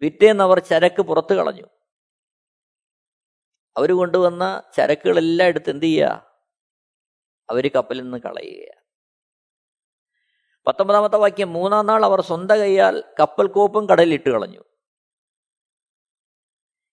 പിറ്റേന്നവർ 0.00 0.58
ചരക്ക് 0.58 1.02
പുറത്തു 1.02 1.34
കളഞ്ഞു. 1.34 1.62
അവർ 3.76 3.92
കൊണ്ടുവന്ന 3.92 4.62
ചരക്കുകളെല്ലാം 4.76 5.46
എടുത്ത് 5.46 5.70
എന്ത് 5.70 5.84
ചെയ്യുക? 5.84 6.36
അവർ 7.50 7.70
കപ്പലിൽ 7.74 8.02
നിന്ന് 8.02 8.18
കളയുക. 8.18 8.82
പത്തൊമ്പതാമത്തെ 10.66 11.16
വാക്യം 11.16 11.52
മൂന്നാം 11.52 11.86
നാൾ 11.86 12.04
അവർ 12.04 12.20
സ്വന്തം 12.20 12.60
കൈയാൽ 12.60 13.04
കപ്പൽ 13.20 13.46
കോപ്പും 13.46 13.88
കടലിൽ 13.88 14.14
ഇട്ട് 14.14 14.30
കളഞ്ഞു 14.30 14.64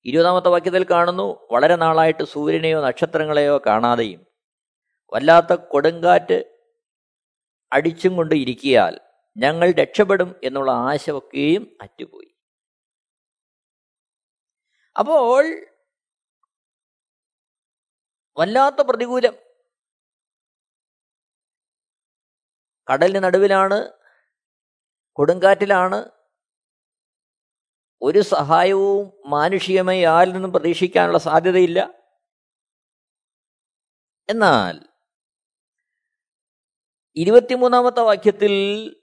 ഇരുപതാമത്തെ 0.06 0.48
വാക്യത്തിൽ 0.48 0.84
കാണുന്നു 0.90 1.26
വളരെ 1.52 1.76
നാളായിട്ട് 1.76 2.24
സൂര്യനെയോ 2.24 2.78
നക്ഷത്രങ്ങളെയോ 2.86 3.60
കാണാതെയും 3.66 4.20
വല്ലാത്ത 5.12 5.52
കൊടുങ്കാറ്റ് 5.52 6.38
അടിച്ചും 7.72 8.16
കൊണ്ട് 8.16 8.34
ഇരിക്കിയാൽ 8.34 8.94
ഞങ്ങൾ 9.36 9.68
രക്ഷപ്പെടും 9.80 10.30
എന്നുള്ള 10.44 10.70
ആശ 10.90 11.10
ഒക്കെയും 11.10 11.76
അറ്റുപോയി. 11.82 12.30
അപ്പോൾ 14.96 15.44
വല്ലാത്ത 18.36 18.80
പ്രതികൂലം. 18.80 19.34
കടലിന് 22.88 23.24
നടുവിലാണ് 23.24 23.78
കൊടുങ്കാറ്റിലാണ് 25.12 25.98
ഒരു 28.02 28.22
സഹായവും 28.22 29.30
മാനുഷികമായി 29.30 30.02
ആരിൽ 30.02 30.32
നിന്നും 30.32 30.52
പ്രതീക്ഷിക്കാനുള്ള 30.52 31.18
സാധ്യതയില്ല. 31.18 31.94
എന്നാൽ 34.28 34.80
ഇരുപത്തിമൂന്നാമത്തെ 37.16 38.00
വാക്യത്തിൽ 38.00 38.96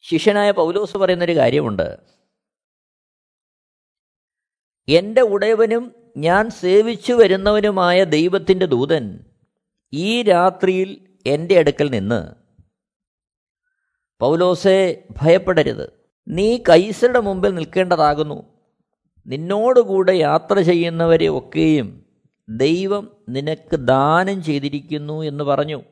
ശിഷ്യനായ 0.00 0.50
പൗലോസ് 0.50 0.96
പറയുന്നൊരു 0.96 1.36
കാര്യമുണ്ട്. 1.36 1.98
എന്റെ 4.88 5.20
ഉടയവനും 5.20 6.12
ഞാൻ 6.16 6.50
സേവിച്ചു 6.50 7.12
വരുന്നവനുമായ 7.12 8.04
ദൈവത്തിന്റെ 8.04 8.66
ദൂതൻ 8.66 9.24
ഈ 9.92 10.22
രാത്രിയിൽ 10.22 11.18
എന്റെ 11.26 11.58
അടുക്കൽ 11.58 11.90
നിന്ന്. 11.90 12.34
പൗലോസെ 14.20 15.06
ഭയപ്പെടരുത്. 15.10 15.97
നീ 16.28 16.58
കൈസരുടെ 16.68 17.20
മുമ്പിൽ 17.20 17.54
നിൽക്കേണ്ടതാകുന്നു. 17.54 18.42
നിന്നോടുകൂടെ 19.26 20.12
യാത്ര 20.12 20.60
ചെയ്യുന്നവരെ 20.60 21.28
ഒക്കെയും 21.28 22.06
ദൈവം 22.48 23.16
നിനക്ക് 23.28 23.76
ദാനം 23.76 24.42
ചെയ്തിരിക്കുന്നു 24.42 25.22
എന്ന് 25.22 25.44
പറഞ്ഞു. 25.44 25.82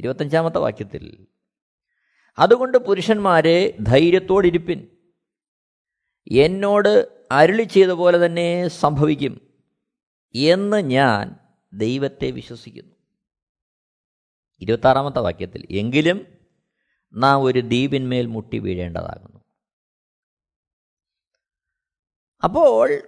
ഇരുപത്തഞ്ചാമത്തെ 0.00 0.58
വാക്യത്തിൽ 0.58 1.26
അതുകൊണ്ട് 2.38 2.78
പുരുഷന്മാരെ 2.78 3.76
ധൈര്യത്തോടിരിപ്പിൻ. 3.82 4.88
എന്നോട് 6.32 7.08
അരുളി 7.32 7.62
ചെയ്ത 7.62 7.88
പോലെ 7.88 8.26
തന്നെ 8.26 8.68
സംഭവിക്കും 8.68 9.40
എന്ന് 10.34 10.76
ഞാൻ 10.76 11.36
ദൈവത്തെ 11.72 12.30
വിശ്വസിക്കുന്നു. 12.30 12.94
ഇരുപത്താറാമത്തെ 14.60 15.18
വാക്യത്തിൽ 15.18 15.66
എങ്കിലും 15.70 16.33
നാം 17.14 17.42
ഒരു 17.42 17.58
ദ്വീപിന്മേൽ 17.58 18.26
മുട്ടി 18.26 18.58
വീഴേണ്ടതാകുന്നു. 18.58 19.40
അപ്പോൾ 22.44 23.02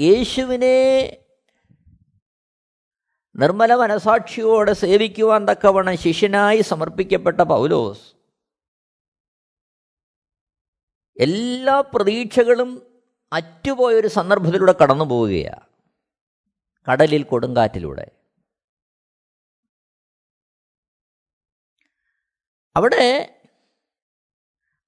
യേശുവിനെ 0.00 0.76
നിർമ്മല 3.36 3.74
മനസാക്ഷിയോടെ 3.74 4.72
സേവിക്കുവാൻ 4.72 5.46
തക്കവണ്ണം 5.50 5.96
ശിഷ്യനായി 5.96 6.60
സമർപ്പിക്കപ്പെട്ട 6.60 7.40
പൗലോസ് 7.40 8.14
എല്ലാ 11.20 11.80
പ്രതീക്ഷകളും 11.80 12.70
അറ്റുപോയൊരു 13.32 14.08
സന്ദർഭത്തിലൂടെ 14.08 14.74
കടന്നു 14.82 15.04
പോവുകയാണ് 15.04 15.66
കടലിൽ 16.90 17.22
കൊടുങ്കാറ്റിലൂടെ. 17.22 18.19
അവിടെ 22.76 23.36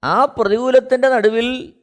ആ 0.05 0.25
പ്രതികൂലത്തിന്റെ 0.25 1.09
നടുവിൽ 1.09 1.79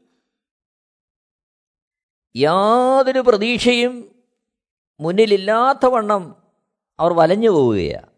യാതൊരു 2.36 3.20
പ്രതീക്ഷയും 3.20 4.24
മുന്നിലില്ലാത്ത 5.00 5.86
വണ്ണം 5.86 6.52
അവർ 7.00 7.14
വലഞ്ഞു 7.14 7.50
പോവുകയാണ് 7.50 8.12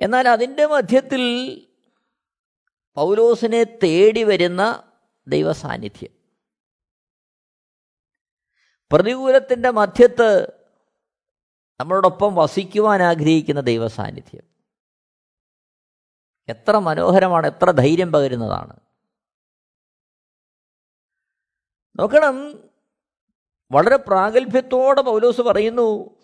എന്നാൽ 0.00 0.28
അതിന്റെ 0.28 0.66
മധ്യത്തിൽ 0.66 1.22
പൗലോസിനെ 2.94 3.64
തേടി 3.64 4.22
വരുന്ന 4.22 4.92
ദൈവസാന്നിധ്യം. 5.28 6.10
പ്രതികൂലത്തിന്റെ 8.92 9.70
മധ്യത്ത് 9.70 10.52
നമ്മളോടൊപ്പം 11.80 12.34
വസിക്കുവാൻ 12.34 13.02
ആഗ്രഹിക്കുന്ന 13.02 13.60
ദൈവസാന്നിധ്യം. 13.60 14.49
എത്ര 16.50 16.78
മനോഹരമാണ് 16.78 17.46
എത്ര 17.46 17.70
ധൈര്യം 17.70 18.12
പകരുന്നതാണ്. 18.12 18.80
നോക്കണം 21.96 22.64
വളരെ 23.72 23.96
പ്രാഗൽഭ്യത്തോടെ 23.96 25.02
പൗലോസ് 25.02 25.40
പറയുന്നു 25.40 26.16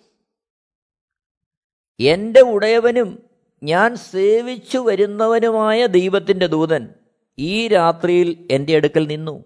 എന്റെ 2.00 2.40
ഉടയവനും 2.40 3.30
ഞാൻ 3.62 3.96
സേവിച്ചു 3.96 4.78
വരുന്നവനുമായ 4.78 5.86
ദൈവത്തിന്റെ 5.86 6.46
ദൂതൻ 6.46 6.94
ഈ 7.38 7.68
രാത്രിയിൽ 7.68 8.48
എന്റെ 8.50 8.76
അടുക്കൽ 8.76 9.06
നിന്നു. 9.06 9.44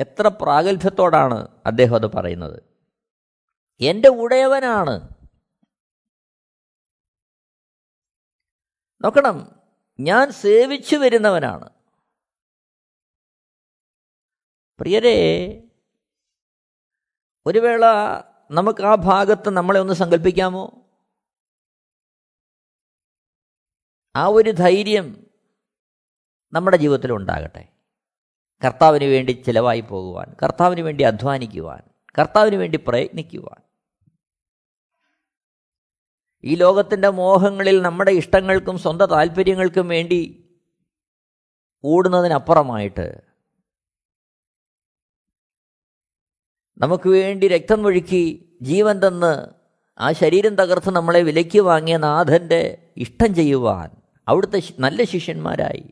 എത്ര 0.00 0.28
പ്രാഗൽഭ്യത്തോടാണ് 0.28 1.48
അദ്ദേഹം 1.66 1.94
അത് 1.94 2.06
പറയുന്നത്. 2.06 2.62
എന്റെ 3.80 4.08
ഉടയവനാണ് 4.08 5.13
നോക്കണം. 9.04 9.62
ഞാൻ 10.00 10.30
സേവിച്ചു 10.30 10.96
വരുന്നവനാണ്. 10.96 11.70
പ്രിയരെ 14.80 15.18
ഒരു 17.46 17.58
വേള 17.58 17.84
നമുക്ക് 18.50 18.82
ആ 18.82 18.94
ഭാഗത്ത് 18.94 19.50
നമ്മളെ 19.50 19.80
ഒന്ന് 19.80 19.94
സങ്കല്പിക്കാമോ? 19.94 20.90
ആ 24.16 24.26
ഒരു 24.26 24.50
ധൈര്യം 24.50 25.26
നമ്മുടെ 26.52 26.76
ജീവിതത്തിൽ 26.76 27.12
ഉണ്ടാകട്ടെ 27.12 27.68
കർത്താവിന് 28.64 29.04
വേണ്ടി 29.04 29.32
ചിലവായി 29.32 29.80
പോകുവാൻ 29.80 30.36
കർത്താവിന് 30.42 30.80
വേണ്ടി 30.80 31.04
അധ്വാനിക്കുവാൻ 31.04 31.82
കർത്താവിന് 32.18 32.56
വേണ്ടി 32.56 32.78
പ്രയത്നിക്കുവാൻ. 32.88 33.63
ഈ 36.44 36.54
ലോകത്തിന്റെ 36.54 37.08
മോഹങ്ങളിൽ 37.08 37.82
നമ്മുടെ 37.82 38.10
ഇഷ്ടങ്ങൾക്കും 38.10 38.78
സ്വന്തം 38.78 39.06
താല്പര്യങ്ങൾക്കും 39.06 39.88
വേണ്ടി 39.88 40.50
ഓടുന്നതിനപ്പുറമായിട്ട് 41.84 43.22
നമുക്ക് 46.78 47.08
വേണ്ടി 47.08 47.48
രക്തം 47.48 47.86
ഒഴുക്കി 47.86 48.56
ജീവൻ 48.62 49.00
തന്ന് 49.06 49.46
ആ 49.98 50.12
ശരീരം 50.12 50.54
തകർത്ത് 50.54 50.90
നമ്മളെ 50.90 51.22
വിലയ്ക്ക് 51.22 51.60
വാങ്ങിയ 51.60 51.96
നാഥന്റെ 51.96 52.92
ഇഷ്ടം 52.96 53.34
ചെയ്യുവാൻ 53.34 53.90
അവിടുത്തെ 54.28 54.62
നല്ല 54.78 55.04
ശിഷ്യന്മാരായി. 55.04 55.90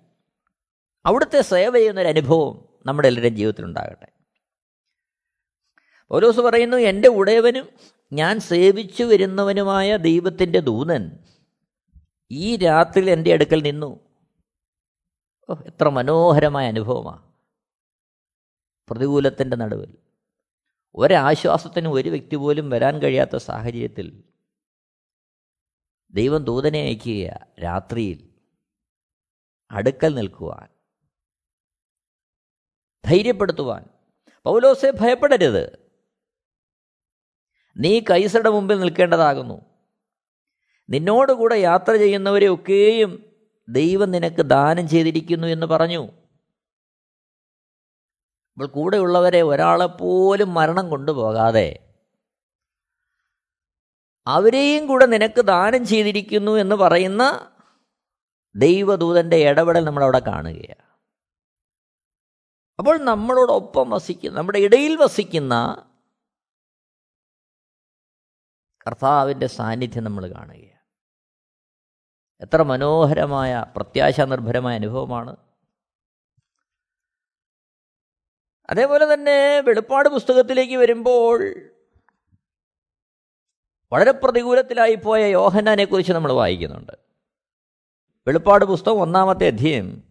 അവിടുത്തെ 1.07 1.41
സേവ 1.41 1.77
ചെയ്യുന്നൊരു 1.77 2.09
അനുഭവം 2.09 2.69
നമ്മുടെ 2.87 3.09
എല്ലാവരുടെയും 3.09 3.37
ജീവിതത്തിലുണ്ടാകട്ടെ. 3.37 4.13
ഓരോസ് 6.11 6.41
പറയുന്നു 6.41 6.77
എന്റെ 6.77 7.09
ഉടയവനും 7.09 7.69
ഞാൻ 8.13 8.41
സേവിച്ചു 8.41 9.05
വരുന്നവനുമായ 9.05 9.97
ദൈവത്തിന്റെ 9.97 10.61
ദൂതൻ 10.61 11.19
ഈ 12.31 12.57
രാത്രിയിൽ 12.57 13.11
എന്റെ 13.11 13.33
അടുക്കൽ 13.33 13.63
നിന്നു. 13.63 14.01
ഓ 15.51 15.55
എത്ര 15.67 15.89
മനോഹരമായ 15.89 16.69
അനുഭവമാണ് 16.69 17.33
പ്രതികൂലത്തിന്റെ 18.91 19.57
നടുവിൽ 19.57 19.99
ഒരാശ്വാസത്തിന് 20.95 21.89
ഒരു 21.89 22.09
വ്യക്തി 22.09 22.37
പോലും 22.37 22.71
വരാൻ 22.71 22.99
കഴിയാത്ത 22.99 23.37
സാഹചര്യത്തിൽ 23.37 24.25
ദൈവം 26.11 26.45
ദൂതനെ 26.45 26.81
അയക്കുക 26.81 27.47
രാത്രിയിൽ. 27.63 28.35
അടുക്കൽ 29.71 30.15
നിൽക്കുവാൻ. 30.15 30.69
ധൈര്യപ്പെടുത്തുവാൻ. 33.05 33.85
പൗലോസെ 34.45 34.93
ഭയപ്പെടരുത്. 35.01 35.82
നീ 37.77 38.01
കൈസയുടെ 38.01 38.51
മുമ്പിൽ 38.51 38.81
നിൽക്കേണ്ടതാകുന്നു. 38.81 39.63
നിന്നോടുകൂടെ 40.91 41.55
യാത്ര 41.55 41.97
ചെയ്യുന്നവരെ 41.97 42.55
ഒക്കെയും 42.55 43.37
ദൈവം 43.69 44.11
നിനക്ക് 44.11 44.43
ദാനം 44.43 44.89
ചെയ്തിരിക്കുന്നു 44.89 45.47
എന്ന് 45.47 45.67
പറഞ്ഞു. 45.67 46.13
അപ്പോൾ 48.53 48.67
കൂടെയുള്ളവരെ 48.67 49.43
ഒരാളെപ്പോലും 49.43 50.55
മരണം 50.55 50.91
കൊണ്ടുപോകാതെ 50.91 51.79
അവരെയും 54.27 54.87
കൂടെ 54.87 55.07
നിനക്ക് 55.07 55.41
ദാനം 55.41 55.87
ചെയ്തിരിക്കുന്നു 55.87 56.53
എന്ന് 56.53 56.77
പറയുന്ന 56.77 57.51
ദൈവദൂതന്റെ 58.55 59.37
ഇടപെടൽ 59.37 59.85
നമ്മളവിടെ 59.85 60.19
കാണുകയാണ്. 60.19 60.93
അപ്പോൾ 62.79 62.99
നമ്മളോടൊപ്പം 62.99 63.91
വസിക്കുന്ന 63.91 64.39
നമ്മുടെ 64.39 64.59
ഇടയിൽ 64.59 64.97
വസിക്കുന്ന 64.97 65.87
കർത്താവിന്റെ 68.87 69.47
സാന്നിധ്യം 69.47 70.05
നമ്മൾ 70.05 70.29
കാണുകയാണ്. 70.29 70.73
എത്ര 72.41 72.63
മനോഹരമായ 72.63 73.67
പ്രത്യാശ 73.77 73.77
പ്രത്യാശാനിർഭരമായ 73.77 74.75
അനുഭവമാണ്. 74.75 75.37
അതേപോലെ 78.71 79.15
തന്നെ 79.15 79.61
വെളിപ്പാട് 79.61 80.09
പുസ്തകത്തിലേക്ക് 80.09 80.77
വരുമ്പോൾ 80.77 81.55
വളരെ 83.93 84.13
പ്രതികൂലത്തിലായി 84.13 84.95
പോയ 84.95 85.25
യോഹന്നാനെ 85.25 85.85
കുറിച്ച് 85.85 86.13
നമ്മൾ 86.13 86.33
വായിക്കുന്നുണ്ട്. 86.33 86.93
വെളിപ്പാട് 88.27 88.65
പുസ്തകം 88.65 89.01
ഒന്നാമത്തെ 89.01 89.47
അധ്യയം 89.47 90.03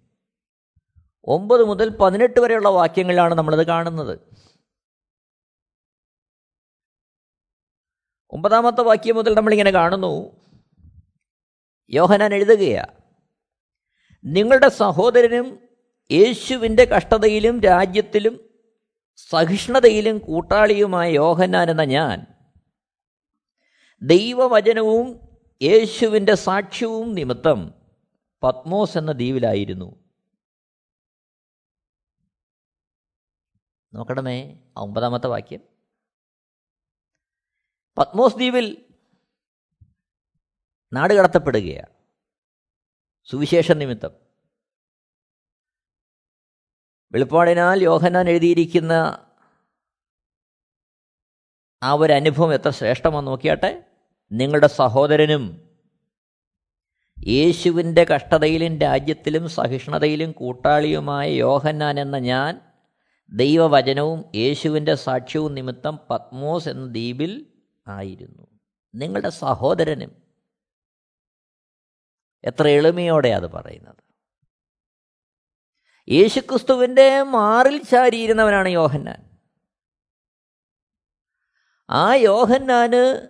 ഒമ്പത് 1.26 1.64
മുതൽ 1.64 1.90
പതിനെട്ട് 1.90 2.40
വരെയുള്ള 2.40 2.70
വാക്യങ്ങളിലാണ് 2.70 3.34
നമ്മളത് 3.34 3.68
കാണുന്നത്. 3.68 4.20
ഒമ്പതാമത്തെ 8.32 8.82
വാക്യം 8.82 9.16
മുതൽ 9.16 9.34
നമ്മളിങ്ങനെ 9.34 9.72
കാണുന്നു. 9.72 10.42
യോഹനാൻ 11.90 12.34
എഴുതുകയാണ് 12.34 13.02
നിങ്ങളുടെ 14.26 14.70
സഹോദരനും 14.70 15.70
യേശുവിന്റെ 16.12 16.86
കഷ്ടതയിലും 16.86 17.62
രാജ്യത്തിലും 17.62 18.50
സഹിഷ്ണുതയിലും 19.16 20.18
കൂട്ടാളിയുമായ 20.18 21.12
യോഹന്നാൻ 21.12 21.72
എന്ന 21.72 21.84
ഞാൻ 21.84 22.26
ദൈവവചനവും 24.02 25.38
യേശുവിന്റെ 25.62 26.36
സാക്ഷ്യവും 26.36 27.14
നിമിത്തം 27.14 27.74
പത്മോസ് 28.44 28.98
എന്ന 28.98 29.12
ദ്വീപിലായിരുന്നു. 29.12 29.96
നോക്കണമേ 33.94 34.58
ഒമ്പതാമത്തെ 34.78 35.28
വാക്യം. 35.28 35.71
പത്മോസ് 38.02 38.36
ദ്വീപിൽ 38.36 38.86
നാട് 40.94 41.14
കടത്തപ്പെടുകയാണ്. 41.14 41.88
സുവിശേഷ 43.24 43.72
നിമിത്തം. 43.72 44.12
വെളിപ്പാടിനാൽ 47.12 47.84
യോഹനാൻ 47.84 48.30
എഴുതിയിരിക്കുന്ന 48.30 49.26
ആ 51.84 51.92
ഒരു 51.92 52.14
അനുഭവം 52.14 52.54
എത്ര 52.54 52.70
ശ്രേഷ്ഠമാണെന്ന് 52.70 53.32
നോക്കിയാട്ടെ? 53.32 53.84
നിങ്ങളുടെ 54.32 54.68
സഹോദരനും 54.68 55.70
യേശുവിന്റെ 57.28 58.04
കഷ്ടതയിലും 58.04 58.80
രാജ്യത്തിലും 58.80 59.50
സഹിഷ്ണുതയിലും 59.50 60.32
കൂട്ടാളിയുമായ 60.32 61.30
യോഹന്നാൻ 61.30 62.00
എന്ന 62.00 62.18
ഞാൻ 62.18 62.62
ദൈവവചനവും 63.32 64.26
യേശുവിന്റെ 64.36 64.96
സാക്ഷ്യവും 64.96 65.54
നിമിത്തം 65.54 66.00
പത്മോസ് 66.10 66.70
എന്ന 66.70 66.86
ദ്വീപിൽ 66.86 67.51
ആയിരുന്നു. 67.88 68.60
നിങ്ങളുടെ 68.96 69.30
സഹോദരനും 69.30 70.24
എത്ര 72.44 72.68
എളിമയോടെ 72.68 73.30
അത് 73.30 73.52
പറയുന്നത്. 73.52 74.04
യേശുക്രിസ്തുവിന്റെ 76.12 77.24
മാറിൽ 77.24 77.84
ചാരിയിരുന്നവനാണ് 77.84 78.70
യോഹന്നാൻ. 78.70 79.40
ആ 81.90 82.14
യോഹന്നാന് 82.14 83.30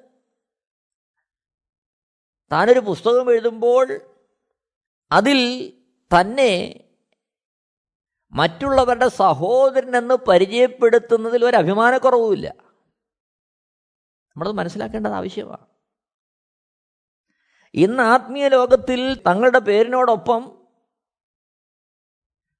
താനൊരു 2.52 2.80
പുസ്തകം 2.80 3.32
എഴുതുമ്പോൾ 3.32 4.00
അതിൽ 5.12 5.72
തന്നെ 6.20 6.84
മറ്റുള്ളവരുടെ 8.32 9.08
സഹോദരനെന്ന് 9.08 10.14
പരിചയപ്പെടുത്തുന്നതിൽ 10.14 11.46
ഒരു 11.46 11.58
അഭിമാനക്കുറവുമില്ല. 11.58 12.71
നമ്മളത് 14.36 14.56
മനസ്സിലാക്കേണ്ടത് 14.56 15.12
ആവശ്യമാണ്. 15.12 15.65
ഇന്ന് 17.74 18.04
ആത്മീയ 18.04 18.48
ലോകത്തിൽ 18.48 19.22
തങ്ങളുടെ 19.28 19.60
പേരിനോടൊപ്പം 19.60 20.62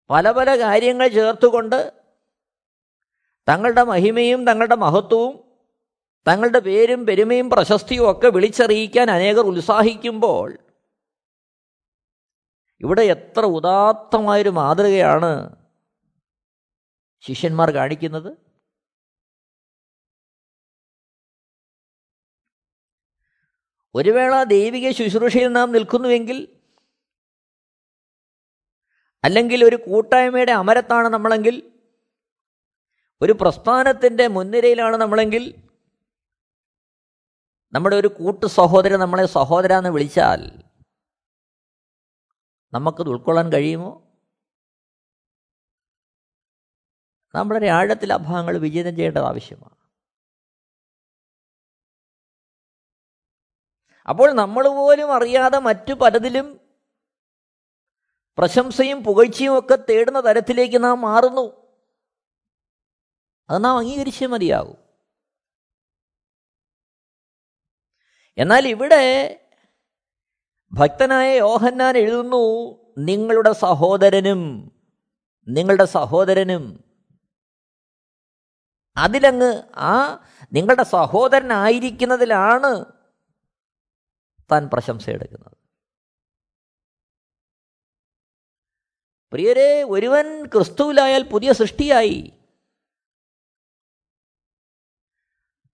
പല 0.10 0.31
പല 0.31 0.60
കാര്യങ്ങൾ 0.60 1.07
ചേർത്തുകൊണ്ട് 1.07 1.93
തങ്ങളുടെ 3.49 3.84
മഹിമയും 3.84 4.45
തങ്ങളുടെ 4.45 4.75
മഹത്വവും 4.75 5.51
തങ്ങളുടെ 6.27 6.60
പേരും 6.60 7.05
പെരുമയും 7.05 7.49
പ്രശസ്തിയും 7.49 8.12
ഒക്കെ 8.12 8.27
വിളിച്ചറിയിക്കാൻ 8.27 9.12
അനേകർ 9.12 9.41
ഉത്സാഹിക്കുമ്പോൾ 9.41 10.57
ഇവിടെ 12.81 13.01
എത്ര 13.01 13.41
ഉദാത്തമായൊരു 13.45 14.49
മാതൃകയാണ് 14.49 15.57
ശിഷ്യന്മാർ 17.21 17.71
കാണിക്കുന്നത്. 17.71 18.50
ഒരു 23.95 24.10
വേള 24.10 24.43
ദൈവിക 24.43 24.91
ശുശ്രൂഷയിൽ 24.91 25.47
നാം 25.47 25.71
നിൽക്കുന്നുവെങ്കിൽ 25.71 26.47
അല്ലെങ്കിൽ 29.23 29.65
ഒരു 29.65 29.75
കൂട്ടായ്മയുടെ 29.75 30.51
അമരത്താണ് 30.51 31.08
നമ്മളെങ്കിൽ 31.08 31.80
ഒരു 33.21 33.34
പ്രസ്ഥാനത്തിന്റെ 33.34 34.27
മുൻനിരയിലാണ് 34.27 34.95
നമ്മളെങ്കിൽ 34.95 35.71
നമ്മുടെ 37.73 37.95
ഒരു 37.95 38.08
കൂട്ടു 38.08 38.45
സഹോദരൻ 38.45 38.99
നമ്മളെ 38.99 39.25
സഹോദര 39.25 39.73
എന്ന് 39.73 39.89
വിളിച്ചാൽ 39.89 40.63
നമുക്കത് 42.73 43.10
ഉൾക്കൊള്ളാൻ 43.10 43.51
കഴിയുമോ? 43.54 44.08
നമ്മുടെ 47.36 47.67
ആഴത്തിൽ 47.67 48.13
അഭാവങ്ങൾ 48.13 48.58
വിജയം 48.58 48.95
ചെയ്യേണ്ടത് 48.95 49.23
ആവശ്യമാണ്. 49.23 49.81
അപ്പോൾ 54.09 54.31
നമ്മൾ 54.31 54.67
പോലും 54.67 55.13
അറിയാതെ 55.13 55.57
മറ്റു 55.57 55.93
പലതിലും 55.93 56.59
പ്രശംസയും 58.37 59.03
പുകഴ്ചയും 59.03 59.59
ഒക്കെ 59.59 59.75
തേടുന്ന 59.75 60.19
തരത്തിലേക്ക് 60.19 60.83
നാം 60.83 61.01
മാറുന്നു. 61.01 61.69
അത് 63.49 63.63
നാം 63.63 63.77
അംഗീകരിച്ചേ 63.77 64.25
മതിയാകും. 64.25 64.77
എന്നാൽ 68.37 68.67
ഇവിടെ 68.67 69.37
ഭക്തനായ 70.73 71.37
യോഹന്നാൻ 71.37 71.97
എഴുതുന്നു 71.97 72.71
നിങ്ങളുടെ 72.97 73.51
സഹോദരനും 73.51 74.71
നിങ്ങളുടെ 75.47 75.85
സഹോദരനും. 75.85 76.83
അതിലങ്ങ് 78.97 79.63
ആ 79.75 80.23
നിങ്ങളുടെ 80.53 80.83
സഹോദരനായിരിക്കുന്നതിലാണ് 80.83 82.85
താൻ 84.51 84.69
പ്രശംസ 84.73 85.09
എടുക്കുന്നത് 85.09 85.57
പ്രിയരെ 89.31 89.83
ഒരുവൻ 89.83 90.45
ക്രിസ്തുവിലായാൽ 90.45 91.23
പുതിയ 91.23 91.53
സൃഷ്ടിയായി. 91.53 92.31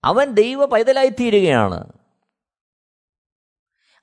അവൻ 0.04 0.32
ദൈവ 0.32 0.66
പൈതലായിത്തീരുകയാണ്. 0.66 1.94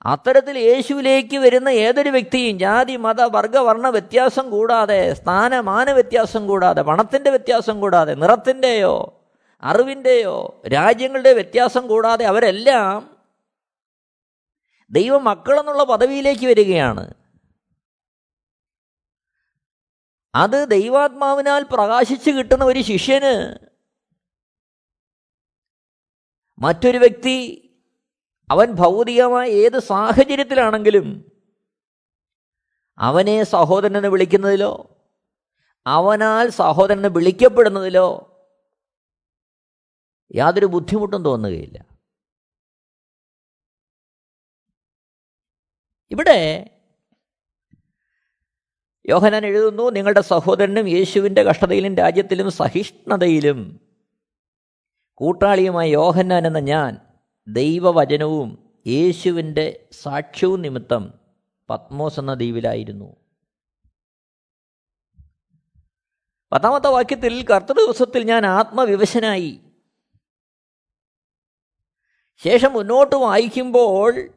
അത്തരത്തിൽ 0.05 0.57
യേശുവിലേക്ക് 0.57 1.37
വരുന്ന 1.37 1.69
ഏതൊരു 1.69 2.09
വ്യക്തിയും 2.09 2.59
ജാതി 2.59 2.95
മത 2.95 3.21
വർഗ 3.21 3.57
വർണ 3.57 3.89
വ്യത്യാസം 3.89 4.49
കൂടാതെ 4.49 5.13
സ്ഥാനമാന 5.13 5.91
വ്യത്യാസം 5.91 6.47
കൂടാതെ 6.47 6.81
പണത്തിന്റെ 6.81 7.29
വ്യത്യാസം 7.29 7.79
കൂടാതെ 7.79 8.13
നിറത്തിന്റെയോ 8.13 9.23
അറിവിന്റെയോ 9.63 10.61
രാജ്യങ്ങളുടെ 10.73 11.33
വ്യത്യാസം 11.33 11.87
കൂടാതെ 11.87 12.25
അവരെല്ലാം 12.25 13.14
ദൈവ 14.89 15.17
മക്കളെന്നുള്ള 15.17 15.83
പദവിയിലേക്ക് 15.83 16.45
വരികയാണ്. 16.47 17.13
അത് 20.35 20.67
ദൈവാത്മാവിനാൽ 20.71 21.63
പ്രകാശിച്ച് 21.63 22.31
കിട്ടുന്ന 22.31 22.63
ഒരു 22.63 22.81
ശിഷ്യന് 22.81 23.57
മറ്റൊരു 26.59 26.97
വ്യക്തി 26.97 27.61
അവൻ 28.51 28.71
ഭൗതികമായ 28.71 29.47
ഏത് 29.47 29.79
സാഹചര്യത്തിലാണെങ്കിലും 29.79 31.31
അവനെ 32.97 33.43
സഹോദരനെ 33.43 34.09
വിളിക്കുന്നതിലോ 34.09 35.01
അവനാൽ 35.87 36.49
സഹോദരനെ 36.49 37.07
വിളിക്കപ്പെടുന്നതിലോ 37.07 38.31
യാതൊരു 40.35 40.65
ബുദ്ധിമുട്ടും 40.65 41.23
തോന്നുകയില്ല. 41.23 41.94
ഇവിടെ 46.11 46.69
യോഹനാൻ 49.09 49.45
എഴുതുന്നു 49.45 49.89
നിങ്ങളുടെ 49.89 50.21
സഹോദരനും 50.21 50.89
യേശുവിന്റെ 50.89 51.43
കഷ്ടതയിലും 51.43 51.95
രാജ്യത്തിലും 51.95 52.51
സഹിഷ്ണുതയിലും 52.51 53.79
കൂട്ടാളിയുമായ 55.13 55.87
യോഹന്നാൻ 55.87 56.47
എന്ന 56.47 56.59
ഞാൻ 56.59 56.97
ദൈവവചനവും 57.47 58.73
യേശുവിന്റെ 58.87 59.87
സാക്ഷ്യവും 59.91 60.61
നിമിത്തം 60.61 61.19
പത്മോസ് 61.69 62.19
എന്ന 62.19 62.33
ദ്വീപിലായിരുന്നു. 62.33 63.15
പത്താമത്തെ 66.51 66.87
വാക്യത്തിൽ 66.87 67.45
കർത്തൃ 67.45 67.73
ദിവസത്തിൽ 67.73 68.23
ഞാൻ 68.23 68.45
ആത്മവിവശനായി. 68.45 69.59
ശേഷം 72.37 72.73
മുന്നോട്ട് 72.73 73.15
വായിക്കുമ്പോൾ 73.15 74.29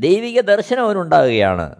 ദൈവിക 0.00 0.40
ദർശനം 0.40 0.84
അവനുണ്ടാകുകയാണ്. 0.84 1.76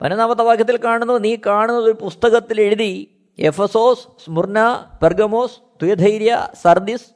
പതിനൊന്നാമത്തെ 0.00 0.42
വാക്യത്തിൽ 0.42 0.84
കാണുന്നു 0.84 1.18
നീ 1.18 1.36
കാണുന്നത് 1.46 1.84
ഒരു 1.84 1.92
പുസ്തകത്തിൽ 1.92 2.60
എഴുതി 2.60 3.22
Ephesus 3.38 4.08
Smyrna 4.24 4.86
Pergamos 5.02 5.60
Thyatira 5.82 6.48
Sardis 6.62 7.06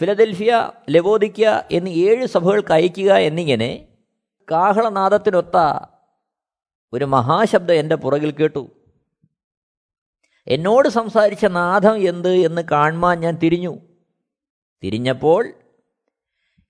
Philadelphia 0.00 0.70
Laodicea 0.90 1.44
എന്നീ 1.70 1.92
ഏഴ് 1.92 2.26
സഭകൾക്ക് 2.26 2.72
അയക്കുക 2.72 3.12
എന്നിങ്ങനെ 3.12 3.88
കാഹളനാദത്തിനൊത്ത 4.50 5.86
ഒരു 6.92 7.04
മഹാശബ്ദം 7.04 7.74
എന്റെ 7.74 7.94
പുറകിൽ 7.94 8.30
കേട്ടു. 8.30 8.70
എന്നോട് 10.46 10.88
സംസാരിച്ച 10.88 11.46
നാഥം 11.46 12.08
എന്ത് 12.08 12.30
എന്ന് 12.30 12.62
കാണുവാൻ 12.62 13.20
ഞാൻ 13.20 13.34
തിരിഞ്ഞു. 13.36 13.78
തിരിഞ്ഞപ്പോൾ 14.82 15.52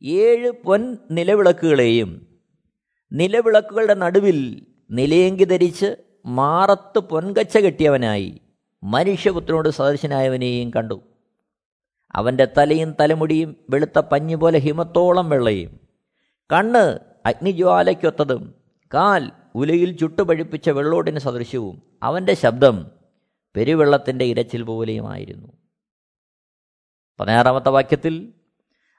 ഏഴ് 0.04 0.50
പൊൻ 0.50 0.96
നിലവിളക്കുകളെയും 1.10 2.26
നിലവിളക്കുകളുടെ 3.12 3.94
നടുവിൽ 3.94 4.66
നിലയെങ്കി 4.90 5.44
ധരിച്ച് 5.44 5.96
മാറത്ത് 6.26 6.98
പൊൻകച്ച 6.98 7.58
കെട്ടിയവനായി 7.58 8.40
മനുഷ്യപുത്രനോട് 8.84 9.68
സദൃശനായവനെയും 9.68 10.72
കണ്ടു. 10.76 11.02
അവന്റെ 12.14 12.48
തലയും 12.58 12.94
തലമുടിയും 13.00 13.56
വെളുത്ത 13.70 13.98
പഞ്ഞു 13.98 14.36
പോലെ 14.36 14.58
ഹിമത്തോളം 14.58 15.28
വെള്ളയും. 15.30 15.80
കണ്ണ് 16.52 16.98
അഗ്നിജ്വാലയ്ക്കൊത്തതും 17.26 18.54
കാൽ 18.94 19.30
ഉലയിൽ 19.54 19.96
ചുട്ടുപഴിപ്പിച്ച 19.96 20.70
വെള്ളോടിന് 20.70 21.18
സദൃശ്യവും 21.18 21.82
അവന്റെ 22.02 22.34
ശബ്ദം 22.34 22.90
പെരുവെള്ളത്തിന്റെ 23.56 24.24
ഇരച്ചിൽ 24.24 24.62
പോലെയുമായിരുന്നു 24.62 25.48
പതിനാറാമത്തെ 27.20 27.68
വാക്യത്തിൽ 27.68 28.32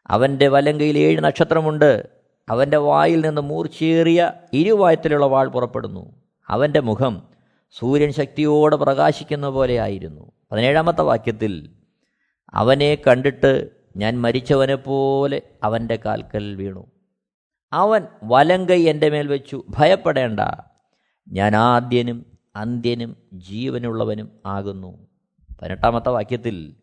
അവന്റെ 0.07 0.47
വലങ്കയിൽ 0.47 0.97
ഏഴ് 0.97 1.19
നക്ഷത്രമുണ്ട്. 1.19 2.09
അവന്റെ 2.49 2.77
വായിൽ 2.77 3.25
നിന്ന് 3.25 3.41
മൂർച്ചേറിയ 3.41 4.31
ഇരുവായത്തിലുള്ള 4.53 5.25
വാൾ 5.25 5.47
പുറപ്പെടുന്നു. 5.47 6.15
അവന്റെ 6.47 6.79
മുഖം 6.79 7.27
സൂര്യൻ 7.71 8.11
ശക്തിയോടെ 8.11 8.75
പ്രകാശിക്കുന്ന 8.75 9.49
പോലെയായിരുന്നു 9.49 10.31
പതിനേഴാമത്തെ 10.51 11.01
വാക്യത്തിൽ 11.01 11.69
അവനെ 12.53 12.97
കണ്ടിട്ട് 13.07 13.69
ഞാൻ 13.97 14.21
മരിച്ചവനെ 14.21 14.75
പോലെ 14.75 15.41
അവന്റെ 15.63 15.99
കാൽക്കൽ 16.05 16.55
വീണു. 16.55 16.91
അവൻ 17.73 18.07
വലങ്കൈ 18.23 18.83
എന്റെ 18.83 19.09
മേൽ 19.09 19.27
വെച്ചു. 19.27 19.63
ഭയപ്പെടേണ്ട. 19.69 20.39
ഞാൻ 21.27 21.55
ആദ്യനും 21.55 22.25
അന്ത്യനും 22.55 23.17
ജീവനുള്ളവനും 23.33 24.29
ആകുന്നു. 24.45 25.07
പതിനെട്ടാമത്തെ 25.61 26.09
വാക്യത്തിൽ 26.09 26.75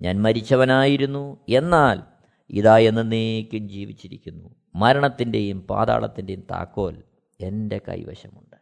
ഞാൻ 0.00 0.22
മരിച്ചവനായിരുന്നു. 0.22 1.38
എന്നാൽ 1.48 2.09
ഇതാ 2.50 2.78
എന്നേക്കും 2.78 3.68
ജീവിച്ചിരിക്കുന്നു. 3.68 4.54
മരണത്തിന്റെയും 4.74 5.60
പാതാളത്തിന്റെയും 5.60 6.40
താക്കോൽ 6.50 7.02
എന്റെ 7.40 7.80
കൈവശമുണ്ട്. 7.88 8.56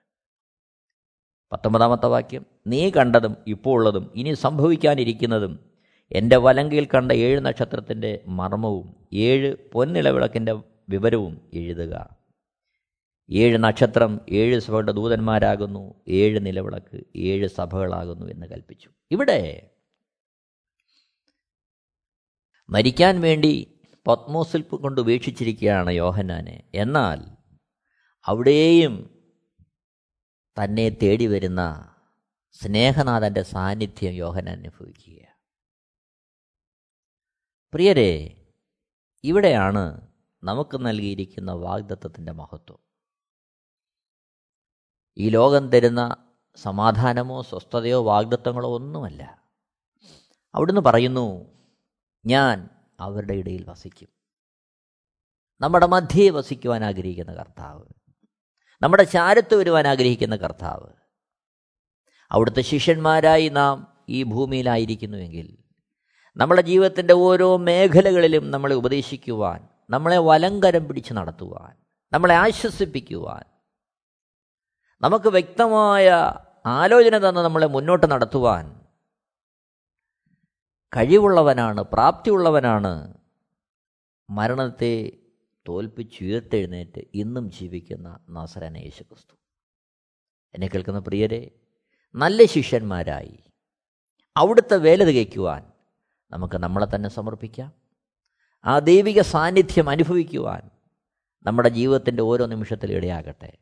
പത്തൊമ്പതാമത്തെ 1.53 2.07
വാക്യം 2.07 2.47
നീ 2.67 2.91
കണ്ടതും 2.91 3.37
ഇപ്പോൾ 3.47 3.71
ഉള്ളതും 3.71 4.13
ഇനി 4.15 4.35
സംഭവിക്കാനിരിക്കുന്നതും 4.35 5.71
എന്റെ 6.13 6.37
വലങ്കയിൽ 6.37 6.85
കണ്ട 6.85 7.13
ഏഴ് 7.13 7.41
നക്ഷത്രത്തിന്റെ 7.41 8.25
മർമ്മവും 8.29 9.07
ഏഴ് 9.13 9.57
പൊന്നിലവിളക്കിന്റെ 9.73 10.53
വിവരവും 10.89 11.51
എഴുതുക. 11.55 12.17
ഏഴ് 13.31 13.59
നക്ഷത്രം 13.59 14.21
ഏഴ് 14.29 14.61
സഭകളുടെ 14.61 14.93
ദൂതന്മാരാകുന്നു 14.93 15.95
ഏഴ് 16.09 16.47
നിലവിളക്ക് 16.47 17.05
ഏഴ് 17.17 17.47
സഭകളാകുന്നു 17.47 18.27
എന്ന് 18.27 18.47
കൽപ്പിച്ചു. 18.47 18.91
ഇവിടെ 19.11 19.71
മരിക്കാൻ 22.71 23.21
വേണ്ടി 23.21 23.78
പത്മോസിൽ 24.07 24.63
കൊണ്ട് 24.63 25.01
ഉപേക്ഷിച്ചിരിക്കുകയാണ് 25.01 25.91
യോഹന്നാനെ. 25.91 26.71
എന്നാൽ 26.75 27.37
അവിടെയും 28.27 29.19
തന്നെ 30.63 30.89
തേടി 30.89 31.27
വരുന്ന 31.27 31.95
സ്നേഹനാഥന്റെ 32.53 33.43
സാന്നിധ്യം 33.43 34.13
യോഹനാൻ 34.13 34.59
അനുഭവിക്കുക 34.59 35.19
പ്രിയരെ 37.75 38.45
ഇവിടെയാണ് 39.25 40.09
നമുക്ക് 40.45 40.87
നൽകിയിരിക്കുന്ന 40.87 41.53
വാഗ്ദത്വത്തിന്റെ 41.53 42.33
മഹത്വം. 42.33 42.79
ഈ 45.17 45.29
ലോകം 45.29 45.69
തരുന്ന 45.69 46.17
സമാധാനമോ 46.57 47.43
സ്വസ്ഥതയോ 47.43 48.05
വാഗ്ദത്വങ്ങളോ 48.05 48.75
ഒന്നുമല്ല. 48.75 49.43
അവിടുന്ന് 50.55 50.81
പറയുന്നു 50.81 51.47
ഞാൻ 52.27 52.78
അവരുടെ 53.01 53.35
ഇടയിൽ 53.35 53.71
വസിക്കും. 53.71 54.09
നമ്മുടെ 55.61 55.87
മധ്യേ 55.87 56.31
വസിക്കുവാൻ 56.31 56.85
ആഗ്രഹിക്കുന്ന 56.85 57.33
കർത്താവ്. 57.33 57.85
നമ്മുടെ 58.83 59.03
ചാരത്ത് 59.03 59.55
വരുവാൻ 59.55 59.87
ആഗ്രഹിക്കുന്ന 59.87 60.37
കർത്താവ്. 60.37 60.89
അവിടുത്തെ 62.31 62.63
ശിഷ്യന്മാരായി 62.63 63.49
നാം 63.49 64.05
ഈ 64.09 64.23
ഭൂമിയിലായിരിക്കുന്നുവെങ്കിൽ 64.23 65.59
നമ്മുടെ 66.37 66.63
ജീവിതത്തിന്റെ 66.63 67.15
ഓരോ 67.15 67.57
മേഖലകളിലും 67.57 68.51
നമ്മളെ 68.51 68.75
ഉപദേശിക്കുവാൻ 68.75 69.69
നമ്മളെ 69.91 70.19
വലങ്കരം 70.19 70.89
പിടിച്ച് 70.89 71.13
നടത്തുവാൻ 71.13 71.77
നമ്മളെ 72.13 72.35
ആശ്വസിപ്പിക്കുവാൻ 72.35 73.45
നമുക്ക് 75.01 75.29
വ്യക്തമായ 75.29 76.11
ആലോചന 76.67 77.29
തന്ന് 77.29 77.41
നമ്മളെ 77.41 77.67
മുന്നോട്ട് 77.67 78.11
നടത്തുവാൻ 78.11 78.88
കഴിവുള്ളവനാണ് 80.97 81.81
പ്രാപ്തിയുള്ളവനാണ് 81.81 83.15
മരണത്തെ 84.31 85.13
തോൽപ്പിച്ചുയർത്തെഴുന്നേറ്റ് 85.69 87.05
ഇന്നും 87.15 87.51
ജീവിക്കുന്ന 87.51 88.19
നാസരന 88.29 88.77
യേശുക്രിസ്തു. 88.77 89.37
എന്നെ 90.55 90.67
കേൾക്കുന്ന 90.67 90.99
പ്രിയരെ 90.99 91.51
നല്ല 92.15 92.45
ശിഷ്യന്മാരായി. 92.45 93.39
അവിടുത്തെ 94.37 94.77
വേല 94.77 95.05
തികയ്ക്കുവാൻ 95.05 95.65
നമുക്ക് 96.31 96.59
നമ്മളെ 96.59 96.87
തന്നെ 96.95 97.09
സമർപ്പിക്കാം. 97.09 97.73
ആ 98.65 98.79
ദൈവിക 98.79 99.21
സാന്നിധ്യം 99.21 99.89
അനുഭവിക്കുവാൻ 99.89 100.71
നമ്മുടെ 101.43 101.69
ജീവിതത്തിന്റെ 101.69 102.23
ഓരോ 102.23 102.47
നിമിഷത്തിലും 102.47 102.95
ഇടയാകട്ടെ. 102.95 103.59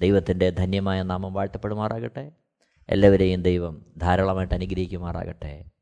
ദൈവത്തിന്റെ 0.00 0.50
ധന്യമായ 0.50 1.02
നാമം 1.02 1.32
വാഴ്ത്തപ്പെടുമാറാകട്ടെ. 1.32 2.32
എല്ലാവരെയും 2.88 3.42
ദൈവം 3.42 3.86
ധാരാളമായിട്ട് 3.96 4.54
അനുഗ്രഹിക്കുമാറാകട്ടെ. 4.54 5.64